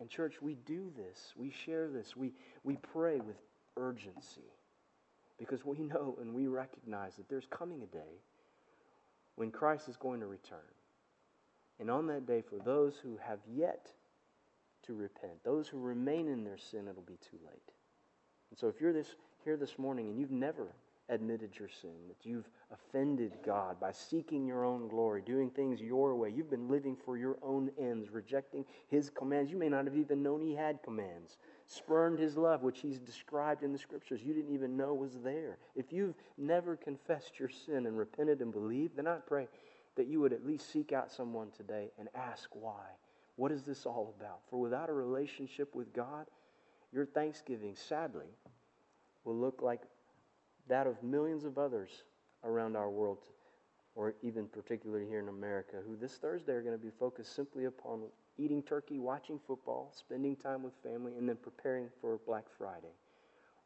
And, 0.00 0.10
church, 0.10 0.42
we 0.42 0.54
do 0.66 0.92
this, 0.96 1.32
we 1.36 1.50
share 1.50 1.88
this, 1.88 2.16
we, 2.16 2.32
we 2.64 2.76
pray 2.76 3.16
with 3.16 3.36
urgency 3.76 4.52
because 5.38 5.64
we 5.64 5.78
know 5.78 6.16
and 6.20 6.34
we 6.34 6.46
recognize 6.46 7.16
that 7.16 7.28
there's 7.28 7.46
coming 7.50 7.82
a 7.82 7.86
day 7.86 8.20
when 9.36 9.50
Christ 9.50 9.88
is 9.88 9.96
going 9.96 10.20
to 10.20 10.26
return. 10.26 10.58
And 11.78 11.90
on 11.90 12.06
that 12.06 12.26
day, 12.26 12.42
for 12.42 12.58
those 12.58 12.96
who 12.96 13.18
have 13.22 13.38
yet 13.54 13.90
to 14.86 14.94
repent, 14.94 15.44
those 15.44 15.68
who 15.68 15.78
remain 15.78 16.28
in 16.28 16.42
their 16.42 16.58
sin, 16.58 16.88
it'll 16.88 17.02
be 17.02 17.18
too 17.30 17.38
late. 17.44 17.72
And 18.50 18.58
so 18.58 18.68
if 18.68 18.80
you're 18.80 18.92
this, 18.92 19.14
here 19.46 19.56
this 19.56 19.78
morning 19.78 20.08
and 20.08 20.18
you've 20.18 20.32
never 20.32 20.66
admitted 21.08 21.50
your 21.56 21.68
sin, 21.68 21.94
that 22.08 22.28
you've 22.28 22.48
offended 22.72 23.32
God 23.44 23.78
by 23.78 23.92
seeking 23.92 24.44
your 24.44 24.64
own 24.64 24.88
glory, 24.88 25.22
doing 25.24 25.50
things 25.50 25.80
your 25.80 26.16
way, 26.16 26.32
you've 26.34 26.50
been 26.50 26.68
living 26.68 26.96
for 26.96 27.16
your 27.16 27.38
own 27.44 27.70
ends, 27.78 28.10
rejecting 28.10 28.64
His 28.88 29.08
commands. 29.08 29.48
You 29.52 29.56
may 29.56 29.68
not 29.68 29.84
have 29.84 29.96
even 29.96 30.20
known 30.20 30.42
He 30.42 30.52
had 30.52 30.82
commands. 30.82 31.36
Spurned 31.68 32.18
His 32.18 32.36
love, 32.36 32.64
which 32.64 32.80
He's 32.80 32.98
described 32.98 33.62
in 33.62 33.72
the 33.72 33.78
Scriptures, 33.78 34.20
you 34.20 34.34
didn't 34.34 34.52
even 34.52 34.76
know 34.76 34.94
was 34.94 35.16
there. 35.22 35.58
If 35.76 35.92
you've 35.92 36.16
never 36.36 36.74
confessed 36.74 37.38
your 37.38 37.50
sin 37.50 37.86
and 37.86 37.96
repented 37.96 38.40
and 38.40 38.52
believed, 38.52 38.96
then 38.96 39.06
I 39.06 39.18
pray 39.28 39.46
that 39.94 40.08
you 40.08 40.18
would 40.20 40.32
at 40.32 40.44
least 40.44 40.72
seek 40.72 40.92
out 40.92 41.12
someone 41.12 41.52
today 41.56 41.92
and 42.00 42.08
ask 42.16 42.48
why. 42.52 42.82
What 43.36 43.52
is 43.52 43.62
this 43.62 43.86
all 43.86 44.12
about? 44.18 44.40
For 44.50 44.58
without 44.58 44.90
a 44.90 44.92
relationship 44.92 45.72
with 45.72 45.92
God, 45.92 46.26
your 46.92 47.06
Thanksgiving, 47.06 47.76
sadly, 47.76 48.26
will 49.26 49.36
look 49.36 49.60
like 49.60 49.82
that 50.68 50.86
of 50.86 51.02
millions 51.02 51.44
of 51.44 51.58
others 51.58 51.90
around 52.44 52.76
our 52.76 52.88
world, 52.88 53.18
or 53.94 54.14
even 54.22 54.46
particularly 54.46 55.06
here 55.06 55.20
in 55.20 55.28
America, 55.28 55.76
who 55.86 55.96
this 55.96 56.14
Thursday 56.14 56.52
are 56.52 56.62
going 56.62 56.78
to 56.78 56.82
be 56.82 56.92
focused 56.98 57.34
simply 57.34 57.64
upon 57.64 58.02
eating 58.38 58.62
turkey, 58.62 58.98
watching 58.98 59.40
football, 59.46 59.92
spending 59.96 60.36
time 60.36 60.62
with 60.62 60.72
family, 60.82 61.12
and 61.18 61.28
then 61.28 61.36
preparing 61.36 61.88
for 62.00 62.20
Black 62.26 62.44
Friday, 62.56 62.94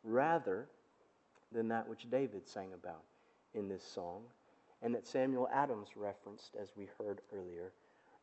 rather 0.02 0.68
than 1.52 1.68
that 1.68 1.88
which 1.88 2.10
David 2.10 2.48
sang 2.48 2.72
about 2.72 3.02
in 3.54 3.68
this 3.68 3.84
song, 3.84 4.22
and 4.82 4.94
that 4.94 5.06
Samuel 5.06 5.48
Adams 5.52 5.88
referenced 5.96 6.56
as 6.60 6.68
we 6.76 6.88
heard 6.96 7.20
earlier, 7.34 7.72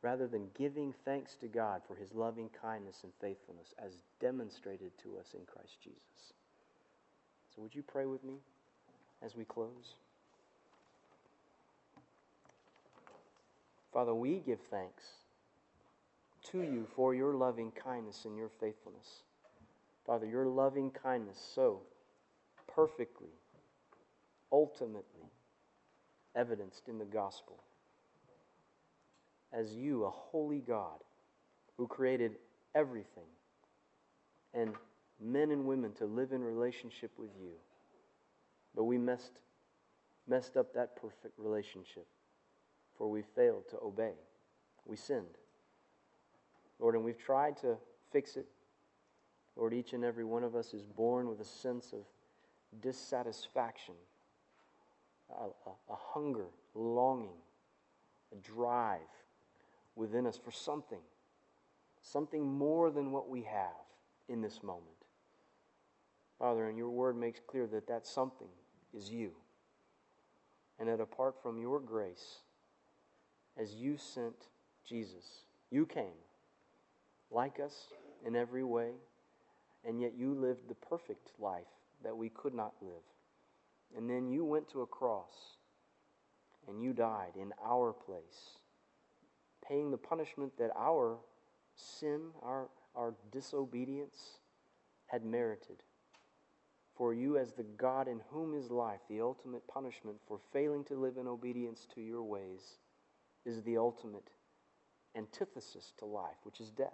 rather 0.02 0.28
than 0.28 0.48
giving 0.58 0.94
thanks 1.06 1.36
to 1.36 1.48
God 1.48 1.82
for 1.88 1.96
his 1.96 2.14
loving 2.14 2.50
kindness 2.62 3.02
and 3.04 3.12
faithfulness 3.20 3.74
as 3.84 3.98
demonstrated 4.22 4.92
to 5.04 5.18
us 5.20 5.34
in 5.34 5.42
Christ 5.46 5.78
Jesus. 5.84 6.34
So, 7.58 7.64
would 7.64 7.74
you 7.74 7.82
pray 7.82 8.06
with 8.06 8.24
me 8.24 8.36
as 9.24 9.36
we 9.36 9.44
close? 9.44 9.96
Father, 13.92 14.14
we 14.14 14.44
give 14.46 14.60
thanks 14.70 15.04
to 16.52 16.62
you 16.62 16.86
for 16.96 17.16
your 17.16 17.34
loving 17.34 17.72
kindness 17.72 18.26
and 18.26 18.38
your 18.38 18.52
faithfulness. 18.60 19.24
Father, 20.06 20.28
your 20.28 20.46
loving 20.46 20.92
kindness 20.92 21.44
so 21.56 21.82
perfectly, 22.68 23.32
ultimately 24.52 25.32
evidenced 26.36 26.88
in 26.88 27.00
the 27.00 27.06
gospel 27.06 27.64
as 29.52 29.74
you, 29.74 30.04
a 30.06 30.12
holy 30.12 30.60
God 30.60 31.00
who 31.76 31.88
created 31.88 32.36
everything 32.76 33.24
and 34.54 34.76
men 35.24 35.52
and 35.52 35.66
women 35.66 35.94
to 35.94 36.06
live 36.06 36.32
in 36.32 36.44
relationship 36.44 37.12
with 37.18 37.32
you. 37.40 37.52
But 38.76 38.84
we 38.84 38.98
messed, 38.98 39.40
messed 40.28 40.58
up 40.58 40.74
that 40.74 40.96
perfect 40.96 41.34
relationship, 41.38 42.06
for 42.98 43.10
we 43.10 43.24
failed 43.36 43.68
to 43.72 43.78
obey. 43.84 44.14
We 44.86 44.96
sinned. 44.96 45.38
Lord, 46.80 46.96
and 46.96 47.04
we've 47.04 47.18
tried 47.18 47.58
to 47.58 47.78
fix 48.12 48.38
it. 48.38 48.46
Lord, 49.56 49.74
each 49.74 49.94
and 49.94 50.04
every 50.04 50.24
one 50.24 50.44
of 50.44 50.56
us 50.56 50.74
is 50.74 50.86
born 50.86 51.28
with 51.28 51.42
a 51.42 51.46
sense 51.46 51.92
of 51.92 52.02
dissatisfaction, 52.82 53.96
a, 55.32 55.46
a, 55.46 55.94
a 55.94 55.98
hunger, 56.14 56.46
longing, 56.76 57.38
a 58.32 58.36
drive 58.36 59.00
within 59.96 60.28
us 60.28 60.38
for 60.38 60.52
something, 60.52 61.02
something 62.04 62.46
more 62.46 62.92
than 62.92 63.12
what 63.12 63.28
we 63.28 63.42
have 63.42 63.74
in 64.30 64.42
this 64.42 64.62
moment. 64.62 64.97
Father, 66.40 66.68
and 66.68 66.78
your 66.78 66.90
word 66.90 67.18
makes 67.18 67.40
clear 67.48 67.68
that 67.68 67.88
that 67.88 68.06
something 68.06 68.50
is 68.94 69.10
you. 69.10 69.32
And 70.80 70.88
that 70.88 71.00
apart 71.00 71.36
from 71.42 71.60
your 71.60 71.80
grace, 71.80 72.40
as 73.60 73.74
you 73.74 73.98
sent 73.98 74.36
Jesus, 74.88 75.44
you 75.72 75.86
came 75.86 76.20
like 77.32 77.60
us 77.60 77.88
in 78.26 78.36
every 78.36 78.64
way, 78.64 78.92
and 79.84 80.00
yet 80.00 80.14
you 80.16 80.34
lived 80.34 80.70
the 80.70 80.76
perfect 80.76 81.32
life 81.40 81.66
that 82.04 82.16
we 82.16 82.30
could 82.30 82.54
not 82.54 82.74
live. 82.82 83.04
And 83.96 84.10
then 84.10 84.28
you 84.30 84.46
went 84.46 84.70
to 84.70 84.82
a 84.82 84.88
cross 84.88 85.58
and 86.68 86.82
you 86.82 86.94
died 86.94 87.34
in 87.40 87.54
our 87.66 87.94
place 87.94 88.60
paying 89.68 89.92
the 89.92 89.98
punishment 89.98 90.58
that 90.58 90.72
our 90.78 91.18
sin, 91.76 92.22
our, 92.42 92.70
our 92.96 93.14
disobedience 93.32 94.40
had 95.08 95.26
merited. 95.26 95.84
For 96.98 97.14
you, 97.14 97.38
as 97.38 97.54
the 97.54 97.64
God 97.64 98.08
in 98.08 98.22
whom 98.32 98.56
is 98.56 98.72
life, 98.72 99.02
the 99.08 99.22
ultimate 99.22 99.68
punishment 99.68 100.18
for 100.28 100.40
failing 100.52 100.84
to 100.86 100.96
live 100.96 101.18
in 101.18 101.28
obedience 101.28 101.88
to 101.94 102.02
your 102.02 102.24
ways 102.24 102.80
is 103.46 103.62
the 103.62 103.78
ultimate 103.78 104.32
antithesis 105.16 105.94
to 106.00 106.06
life, 106.06 106.38
which 106.44 106.60
is 106.60 106.72
death. 106.72 106.90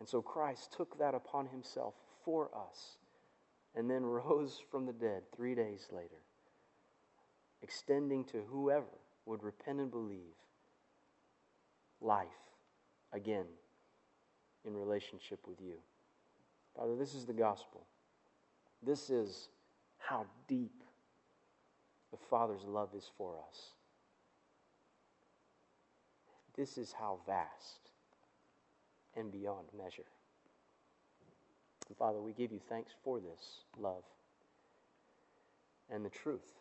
And 0.00 0.08
so 0.08 0.22
Christ 0.22 0.72
took 0.74 0.98
that 0.98 1.14
upon 1.14 1.46
himself 1.46 1.94
for 2.24 2.50
us 2.56 2.96
and 3.74 3.90
then 3.90 4.02
rose 4.04 4.58
from 4.70 4.86
the 4.86 4.92
dead 4.92 5.22
three 5.36 5.54
days 5.54 5.88
later, 5.92 6.22
extending 7.62 8.24
to 8.24 8.42
whoever 8.50 8.86
would 9.26 9.42
repent 9.42 9.78
and 9.78 9.90
believe 9.90 10.34
life 12.00 12.28
again 13.12 13.46
in 14.64 14.74
relationship 14.74 15.40
with 15.46 15.60
you. 15.60 15.74
Father, 16.74 16.96
this 16.96 17.14
is 17.14 17.26
the 17.26 17.32
gospel. 17.32 17.86
This 18.82 19.10
is 19.10 19.48
how 19.98 20.26
deep 20.46 20.82
the 22.10 22.18
Father's 22.30 22.64
love 22.64 22.90
is 22.96 23.10
for 23.16 23.36
us. 23.48 23.72
This 26.56 26.78
is 26.78 26.92
how 26.92 27.18
vast 27.26 27.90
and 29.16 29.30
beyond 29.30 29.66
measure. 29.76 30.06
And 31.88 31.96
Father, 31.96 32.20
we 32.20 32.32
give 32.32 32.52
you 32.52 32.60
thanks 32.68 32.92
for 33.04 33.20
this 33.20 33.60
love 33.78 34.04
and 35.90 36.04
the 36.04 36.10
truth 36.10 36.52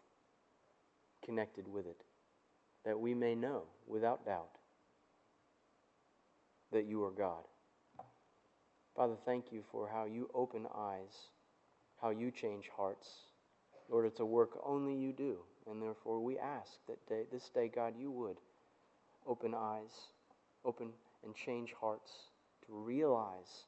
connected 1.23 1.67
with 1.67 1.85
it, 1.85 2.03
that 2.85 2.99
we 2.99 3.13
may 3.13 3.35
know 3.35 3.63
without 3.87 4.25
doubt 4.25 4.57
that 6.71 6.85
you 6.85 7.03
are 7.03 7.11
God. 7.11 7.43
Father, 8.95 9.15
thank 9.25 9.51
you 9.51 9.61
for 9.71 9.89
how 9.89 10.05
you 10.05 10.29
open 10.33 10.65
eyes, 10.75 11.29
how 12.01 12.09
you 12.09 12.31
change 12.31 12.69
hearts. 12.75 13.07
Lord, 13.89 14.05
it's 14.05 14.19
a 14.19 14.25
work 14.25 14.59
only 14.65 14.95
you 14.95 15.13
do. 15.13 15.37
And 15.69 15.81
therefore, 15.81 16.19
we 16.19 16.37
ask 16.37 16.71
that 16.87 17.05
day, 17.07 17.23
this 17.31 17.49
day, 17.49 17.69
God, 17.73 17.93
you 17.99 18.11
would 18.11 18.37
open 19.25 19.53
eyes, 19.53 19.91
open 20.63 20.89
and 21.23 21.35
change 21.35 21.73
hearts 21.79 22.11
to 22.65 22.73
realize 22.73 23.65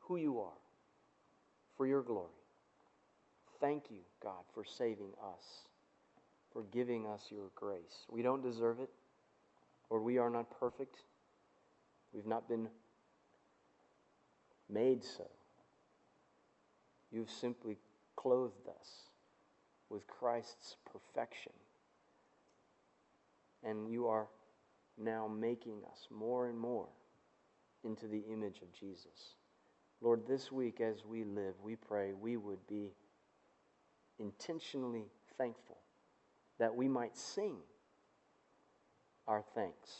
who 0.00 0.16
you 0.16 0.40
are 0.40 0.58
for 1.76 1.86
your 1.86 2.02
glory. 2.02 2.28
Thank 3.60 3.90
you, 3.90 4.00
God, 4.22 4.44
for 4.54 4.64
saving 4.64 5.12
us, 5.22 5.44
for 6.52 6.64
giving 6.72 7.06
us 7.06 7.22
your 7.30 7.50
grace. 7.54 8.06
We 8.10 8.22
don't 8.22 8.42
deserve 8.42 8.80
it, 8.80 8.90
or 9.88 10.00
we 10.00 10.18
are 10.18 10.30
not 10.30 10.50
perfect. 10.58 10.96
We've 12.12 12.26
not 12.26 12.48
been 12.48 12.68
made 14.68 15.04
so. 15.04 15.26
You've 17.10 17.30
simply 17.30 17.78
clothed 18.16 18.68
us 18.68 18.88
with 19.88 20.06
Christ's 20.06 20.76
perfection. 20.90 21.52
And 23.62 23.90
you 23.90 24.06
are 24.06 24.28
now 24.96 25.28
making 25.28 25.82
us 25.90 26.06
more 26.10 26.48
and 26.48 26.58
more 26.58 26.88
into 27.84 28.06
the 28.06 28.24
image 28.32 28.60
of 28.62 28.72
Jesus. 28.72 29.36
Lord, 30.00 30.26
this 30.26 30.50
week 30.50 30.80
as 30.80 31.04
we 31.04 31.24
live, 31.24 31.54
we 31.62 31.76
pray 31.76 32.12
we 32.12 32.36
would 32.36 32.66
be 32.66 32.92
intentionally 34.18 35.06
thankful 35.36 35.78
that 36.58 36.74
we 36.74 36.88
might 36.88 37.16
sing 37.16 37.56
our 39.26 39.42
thanks 39.54 39.90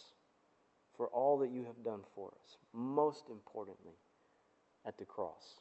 for 0.97 1.09
all 1.09 1.39
that 1.39 1.51
you 1.51 1.65
have 1.65 1.83
done 1.85 2.01
for 2.15 2.29
us, 2.29 2.57
most 2.75 3.25
importantly, 3.31 3.95
at 4.87 4.99
the 4.99 5.05
cross. 5.05 5.61